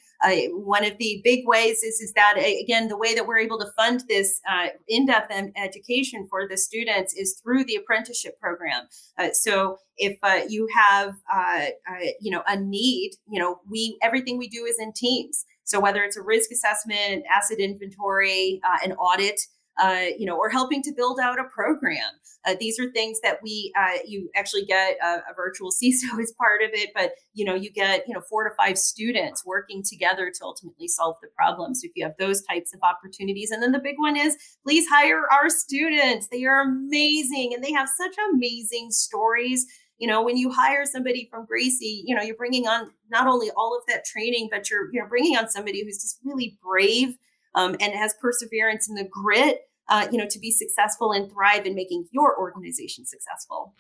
One 0.52 0.86
of 0.86 0.98
the 0.98 1.22
big 1.24 1.48
ways 1.48 1.84
is, 1.84 2.00
is 2.02 2.14
that, 2.14 2.36
again, 2.38 2.88
the 2.88 2.98
way 2.98 3.16
that 3.16 3.26
we're 3.26 3.38
able 3.38 3.60
to 3.60 3.68
fund 3.78 4.04
this 4.08 4.42
in 4.88 5.06
depth 5.06 5.32
education 5.56 6.28
for 6.30 6.48
the 6.48 6.58
students 6.58 7.14
is 7.14 7.40
through 7.42 7.64
the 7.66 7.76
apprenticeship 7.76 8.40
program. 8.40 8.88
Uh, 9.18 9.30
so 9.34 9.78
if 9.98 10.18
uh, 10.24 10.42
you 10.48 10.68
have 10.76 11.16
uh, 11.34 11.66
uh, 11.90 12.06
you 12.22 12.32
know 12.32 12.44
a 12.48 12.60
need, 12.60 13.12
you 13.30 13.40
know 13.40 13.60
we 13.70 13.98
everything 14.02 14.38
we 14.38 14.48
do 14.48 14.66
is 14.66 14.78
in 14.80 14.94
teams. 14.94 15.46
So 15.64 15.80
whether 15.80 16.02
it's 16.02 16.18
a 16.18 16.22
risk 16.22 16.52
assessment, 16.52 17.24
asset 17.32 17.60
inventory, 17.60 18.60
uh, 18.68 18.78
an 18.84 18.94
audit, 18.94 19.40
uh, 19.80 20.06
you 20.18 20.26
know, 20.26 20.38
or 20.38 20.50
helping 20.50 20.82
to 20.84 20.92
build 20.92 21.20
out 21.22 21.40
a 21.40 21.44
program. 21.46 22.12
Uh, 22.46 22.56
these 22.60 22.80
are 22.80 22.92
things 22.92 23.20
that 23.22 23.40
we, 23.42 23.72
uh, 23.78 23.98
you 24.06 24.30
actually 24.36 24.66
get 24.66 24.98
a, 25.04 25.18
a, 25.30 25.34
virtual 25.36 25.72
CISO 25.84 26.22
as 26.22 26.34
part 26.34 26.62
of 26.62 26.70
it, 26.74 26.90
but 26.94 27.12
you 27.34 27.46
know, 27.46 27.56
you 27.56 27.72
get 27.72 28.08
you 28.08 28.14
know 28.14 28.22
four 28.30 28.48
to 28.48 28.56
five 28.56 28.78
students 28.78 29.46
working 29.46 29.84
together 29.84 30.32
to 30.34 30.44
ultimately 30.44 30.88
solve 30.88 31.16
the 31.22 31.30
problem. 31.36 31.76
So 31.76 31.86
if 31.86 31.92
you 31.96 32.04
have 32.04 32.16
those 32.20 32.42
types 32.44 32.74
of 32.74 32.80
opportunities, 32.84 33.52
and 33.52 33.62
then 33.64 33.72
the 33.72 33.80
big 33.80 33.96
one 33.98 34.18
is 34.18 34.38
please 34.64 34.88
hire 34.90 35.24
our 35.32 35.50
students. 35.50 36.28
They 36.28 36.46
are 36.46 36.62
amazing, 36.62 37.54
and 37.54 37.64
they 37.64 37.72
have 37.72 37.90
such 37.90 38.16
amazing 38.34 38.92
stories 38.92 39.66
you 39.98 40.08
know 40.08 40.24
when 40.24 40.38
you 40.38 40.50
hire 40.50 40.86
somebody 40.86 41.28
from 41.30 41.46
gracie 41.46 42.04
you 42.06 42.16
know 42.16 42.22
you're 42.22 42.36
bringing 42.36 42.68
on 42.68 42.90
not 43.12 43.28
only 43.28 43.52
all 43.58 43.78
of 43.78 43.84
that 43.88 44.06
training 44.06 44.48
but 44.50 44.70
you're 44.70 44.92
you 44.94 45.02
know 45.02 45.08
bringing 45.08 45.38
on 45.38 45.50
somebody 45.50 45.84
who's 45.84 46.02
just 46.02 46.20
really 46.24 46.58
brave 46.64 47.16
um, 47.56 47.76
and 47.80 47.94
has 47.94 48.16
perseverance 48.22 48.88
and 48.88 48.98
the 48.98 49.04
grit 49.04 49.69
uh, 49.90 50.08
you 50.12 50.18
know, 50.18 50.28
to 50.28 50.40
be 50.40 50.52
successful 50.52 51.12
and 51.12 51.32
thrive 51.32 51.66
in 51.66 51.76
making 51.76 52.08
your 52.12 52.38
organization 52.40 53.06
successful. 53.06 53.74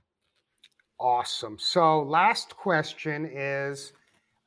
Awesome. 1.00 1.58
So, 1.60 2.02
last 2.02 2.58
question 2.58 3.26
is 3.26 3.94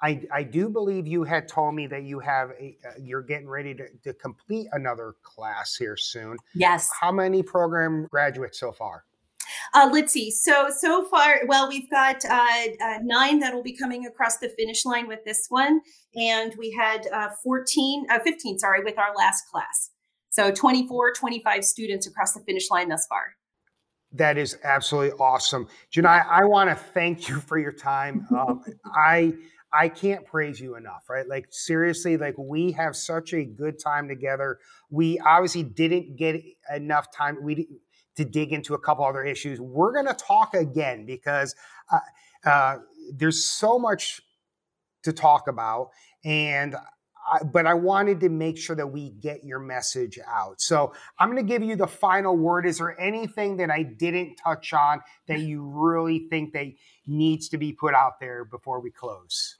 I, 0.02 0.20
I 0.32 0.42
do 0.42 0.68
believe 0.68 1.06
you 1.06 1.22
had 1.22 1.46
told 1.46 1.74
me 1.74 1.86
that 1.86 2.02
you 2.02 2.18
have 2.18 2.50
a, 2.60 2.76
uh, 2.84 2.92
you're 3.00 3.22
getting 3.22 3.48
ready 3.48 3.74
to, 3.74 3.86
to 4.04 4.12
complete 4.14 4.66
another 4.72 5.14
class 5.22 5.76
here 5.76 5.96
soon. 5.96 6.36
Yes. 6.54 6.90
How 7.00 7.12
many 7.12 7.42
program 7.42 8.08
graduates 8.10 8.58
so 8.58 8.72
far? 8.72 9.04
Uh, 9.74 9.88
let's 9.92 10.12
see. 10.12 10.30
So 10.30 10.68
so 10.76 11.04
far, 11.04 11.42
well, 11.46 11.68
we've 11.68 11.90
got 11.90 12.24
uh, 12.24 12.46
uh, 12.80 12.98
nine 13.02 13.38
that 13.40 13.54
will 13.54 13.62
be 13.62 13.76
coming 13.76 14.06
across 14.06 14.38
the 14.38 14.48
finish 14.48 14.84
line 14.84 15.06
with 15.08 15.20
this 15.24 15.46
one, 15.48 15.80
and 16.14 16.54
we 16.58 16.76
had 16.78 17.06
uh, 17.12 17.28
14, 17.42 18.06
uh, 18.10 18.18
15, 18.20 18.58
sorry, 18.58 18.82
with 18.82 18.98
our 18.98 19.14
last 19.16 19.44
class. 19.50 19.90
So 20.32 20.50
24, 20.50 21.12
25 21.12 21.64
students 21.64 22.06
across 22.06 22.32
the 22.32 22.40
finish 22.40 22.70
line 22.70 22.88
thus 22.88 23.06
far. 23.06 23.36
That 24.12 24.38
is 24.38 24.58
absolutely 24.64 25.12
awesome. 25.18 25.68
Jenai, 25.94 26.26
I 26.26 26.44
want 26.44 26.70
to 26.70 26.76
thank 26.76 27.28
you 27.28 27.36
for 27.36 27.58
your 27.58 27.72
time. 27.72 28.26
Um, 28.36 28.64
I 28.94 29.34
I 29.74 29.88
can't 29.88 30.26
praise 30.26 30.60
you 30.60 30.76
enough, 30.76 31.08
right? 31.08 31.26
Like 31.26 31.46
seriously, 31.50 32.16
like 32.16 32.34
we 32.36 32.72
have 32.72 32.94
such 32.94 33.32
a 33.32 33.44
good 33.44 33.78
time 33.78 34.08
together. 34.08 34.58
We 34.90 35.18
obviously 35.20 35.62
didn't 35.62 36.16
get 36.16 36.42
enough 36.74 37.10
time 37.14 37.38
we 37.42 37.68
to 38.16 38.24
dig 38.24 38.52
into 38.52 38.74
a 38.74 38.78
couple 38.78 39.04
other 39.04 39.24
issues. 39.24 39.60
We're 39.60 39.92
going 39.92 40.06
to 40.06 40.14
talk 40.14 40.54
again 40.54 41.06
because 41.06 41.54
uh, 41.90 42.48
uh, 42.48 42.76
there's 43.14 43.44
so 43.44 43.78
much 43.78 44.20
to 45.04 45.12
talk 45.12 45.48
about, 45.48 45.90
and 46.24 46.76
But 47.52 47.66
I 47.66 47.74
wanted 47.74 48.20
to 48.20 48.28
make 48.28 48.58
sure 48.58 48.76
that 48.76 48.86
we 48.86 49.10
get 49.10 49.44
your 49.44 49.58
message 49.58 50.18
out. 50.26 50.60
So 50.60 50.92
I'm 51.18 51.30
going 51.30 51.44
to 51.44 51.48
give 51.48 51.62
you 51.62 51.76
the 51.76 51.86
final 51.86 52.36
word. 52.36 52.66
Is 52.66 52.78
there 52.78 53.00
anything 53.00 53.56
that 53.58 53.70
I 53.70 53.82
didn't 53.82 54.36
touch 54.36 54.72
on 54.72 55.00
that 55.28 55.40
you 55.40 55.62
really 55.62 56.26
think 56.30 56.52
that 56.52 56.66
needs 57.06 57.48
to 57.50 57.58
be 57.58 57.72
put 57.72 57.94
out 57.94 58.20
there 58.20 58.44
before 58.44 58.80
we 58.80 58.90
close? 58.90 59.56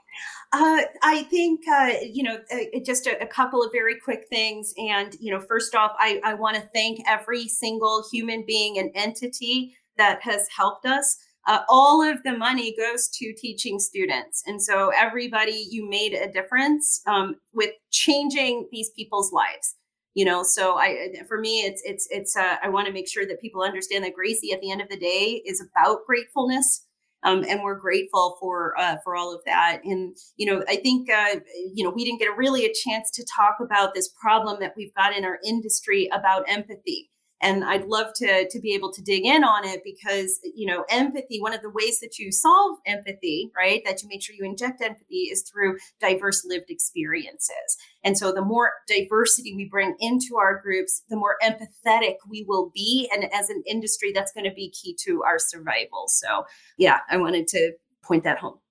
Uh, 0.52 0.82
I 1.02 1.22
think 1.24 1.62
uh, 1.66 1.92
you 2.02 2.22
know 2.22 2.38
uh, 2.52 2.80
just 2.84 3.06
a, 3.06 3.22
a, 3.22 3.26
couple 3.26 3.62
of 3.62 3.72
very 3.72 3.98
quick 3.98 4.26
things, 4.28 4.74
and 4.76 5.16
you 5.18 5.32
know, 5.32 5.40
first 5.40 5.74
off, 5.74 5.92
I, 5.98 6.20
I 6.22 6.34
want 6.34 6.56
to 6.56 6.62
thank 6.74 7.00
every 7.08 7.48
single 7.48 8.04
human 8.12 8.44
being 8.44 8.78
and 8.78 8.90
entity 8.94 9.74
that 9.96 10.20
has 10.22 10.48
helped 10.54 10.84
us 10.84 11.16
uh, 11.46 11.60
all 11.68 12.02
of 12.02 12.22
the 12.22 12.36
money 12.36 12.74
goes 12.76 13.08
to 13.08 13.32
teaching 13.34 13.78
students. 13.78 14.42
And 14.46 14.62
so, 14.62 14.90
everybody, 14.96 15.66
you 15.70 15.88
made 15.88 16.14
a 16.14 16.30
difference 16.30 17.02
um, 17.06 17.36
with 17.52 17.70
changing 17.90 18.68
these 18.70 18.90
people's 18.90 19.32
lives. 19.32 19.74
You 20.14 20.26
know, 20.26 20.42
so 20.42 20.76
I, 20.76 21.08
for 21.26 21.40
me, 21.40 21.62
it's 21.62 21.80
it's 21.84 22.06
it's. 22.10 22.36
Uh, 22.36 22.56
I 22.62 22.68
want 22.68 22.86
to 22.86 22.92
make 22.92 23.08
sure 23.08 23.26
that 23.26 23.40
people 23.40 23.62
understand 23.62 24.04
that 24.04 24.14
Gracie, 24.14 24.52
at 24.52 24.60
the 24.60 24.70
end 24.70 24.82
of 24.82 24.90
the 24.90 24.98
day, 24.98 25.42
is 25.46 25.64
about 25.74 26.00
gratefulness, 26.06 26.86
um, 27.22 27.44
and 27.48 27.62
we're 27.62 27.78
grateful 27.78 28.36
for 28.38 28.78
uh, 28.78 28.96
for 29.02 29.16
all 29.16 29.34
of 29.34 29.40
that. 29.46 29.80
And 29.84 30.14
you 30.36 30.44
know, 30.44 30.62
I 30.68 30.76
think 30.76 31.10
uh, 31.10 31.40
you 31.74 31.82
know 31.82 31.88
we 31.88 32.04
didn't 32.04 32.18
get 32.18 32.36
really 32.36 32.66
a 32.66 32.74
chance 32.84 33.10
to 33.12 33.24
talk 33.34 33.56
about 33.58 33.94
this 33.94 34.10
problem 34.20 34.60
that 34.60 34.74
we've 34.76 34.94
got 34.94 35.16
in 35.16 35.24
our 35.24 35.38
industry 35.46 36.10
about 36.12 36.44
empathy 36.46 37.08
and 37.42 37.64
i'd 37.64 37.84
love 37.84 38.12
to 38.14 38.48
to 38.48 38.60
be 38.60 38.74
able 38.74 38.92
to 38.92 39.02
dig 39.02 39.26
in 39.26 39.44
on 39.44 39.64
it 39.64 39.82
because 39.84 40.40
you 40.54 40.66
know 40.66 40.84
empathy 40.88 41.40
one 41.40 41.52
of 41.52 41.62
the 41.62 41.70
ways 41.70 42.00
that 42.00 42.18
you 42.18 42.32
solve 42.32 42.78
empathy 42.86 43.50
right 43.56 43.82
that 43.84 44.02
you 44.02 44.08
make 44.08 44.22
sure 44.22 44.34
you 44.34 44.44
inject 44.44 44.80
empathy 44.80 45.28
is 45.30 45.42
through 45.42 45.76
diverse 46.00 46.44
lived 46.44 46.70
experiences. 46.70 47.76
And 48.04 48.18
so 48.18 48.32
the 48.32 48.44
more 48.44 48.72
diversity 48.88 49.54
we 49.54 49.68
bring 49.68 49.94
into 50.00 50.36
our 50.38 50.60
groups 50.60 51.02
the 51.08 51.16
more 51.16 51.36
empathetic 51.42 52.16
we 52.28 52.44
will 52.48 52.70
be. 52.74 53.08
And 53.12 53.32
as 53.32 53.50
an 53.50 53.62
industry 53.66 54.12
that's 54.12 54.32
going 54.32 54.48
to 54.48 54.54
be 54.54 54.70
key 54.70 54.96
to 55.04 55.22
our 55.22 55.38
survival. 55.38 56.04
So 56.08 56.44
yeah 56.78 57.00
i 57.10 57.16
wanted 57.16 57.46
to 57.48 57.72
point 58.02 58.24
that 58.24 58.38
home 58.38 58.61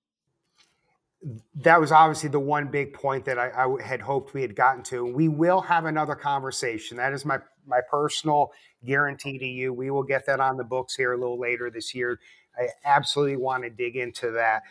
that 1.56 1.80
was 1.80 1.92
obviously 1.92 2.28
the 2.28 2.40
one 2.40 2.68
big 2.68 2.92
point 2.92 3.24
that 3.24 3.38
I, 3.38 3.50
I, 3.50 3.82
had 3.82 4.00
hoped 4.00 4.34
we 4.34 4.42
had 4.42 4.56
gotten 4.56 4.82
to. 4.84 5.04
We 5.04 5.28
will 5.28 5.60
have 5.60 5.84
another 5.84 6.14
conversation. 6.14 6.96
That 6.96 7.12
is 7.12 7.24
my 7.24 7.38
my 7.66 7.80
personal 7.88 8.52
guarantee 8.84 9.38
to 9.38 9.46
you. 9.46 9.72
We 9.72 9.90
will 9.90 10.02
get 10.02 10.26
that 10.26 10.40
on 10.40 10.56
the 10.56 10.64
books 10.64 10.96
here 10.96 11.12
a 11.12 11.16
little 11.16 11.38
later 11.38 11.70
this 11.70 11.94
year. 11.94 12.18
I 12.58 12.68
absolutely 12.84 13.36
want 13.36 13.62
to 13.62 13.70
dig 13.70 13.96
into 13.96 14.32
that. 14.32 14.62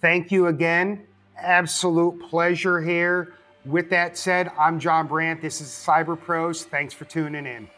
Thank 0.00 0.30
you 0.30 0.46
again. 0.46 1.06
Absolute 1.36 2.20
pleasure 2.30 2.80
here. 2.80 3.34
With 3.64 3.90
that 3.90 4.16
said, 4.16 4.50
I'm 4.58 4.78
Jon 4.78 5.08
Brandt. 5.08 5.42
This 5.42 5.60
is 5.60 5.68
Cyber 5.68 6.18
Pros. 6.18 6.64
Thanks 6.64 6.94
for 6.94 7.04
tuning 7.04 7.44
in. 7.44 7.68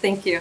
Thank 0.00 0.26
you. 0.26 0.40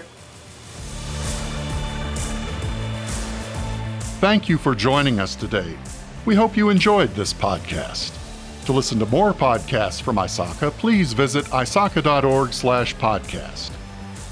Thank 4.19 4.49
you 4.49 4.57
for 4.57 4.73
joining 4.73 5.19
us 5.19 5.35
today. 5.35 5.77
We 6.25 6.35
hope 6.35 6.55
you 6.55 6.69
enjoyed 6.69 7.09
this 7.15 7.33
podcast. 7.33 8.17
To 8.65 8.71
listen 8.71 8.97
to 8.99 9.05
more 9.07 9.33
podcasts 9.33 10.01
from 10.01 10.15
ISACA, 10.15 10.71
please 10.71 11.11
visit 11.11 11.43
isaca.org 11.45 12.53
slash 12.53 12.95
podcast. 12.95 13.71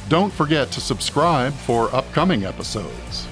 Don't 0.08 0.32
forget 0.32 0.72
to 0.72 0.80
subscribe 0.80 1.52
for 1.54 1.94
upcoming 1.94 2.46
episodes. 2.46 3.28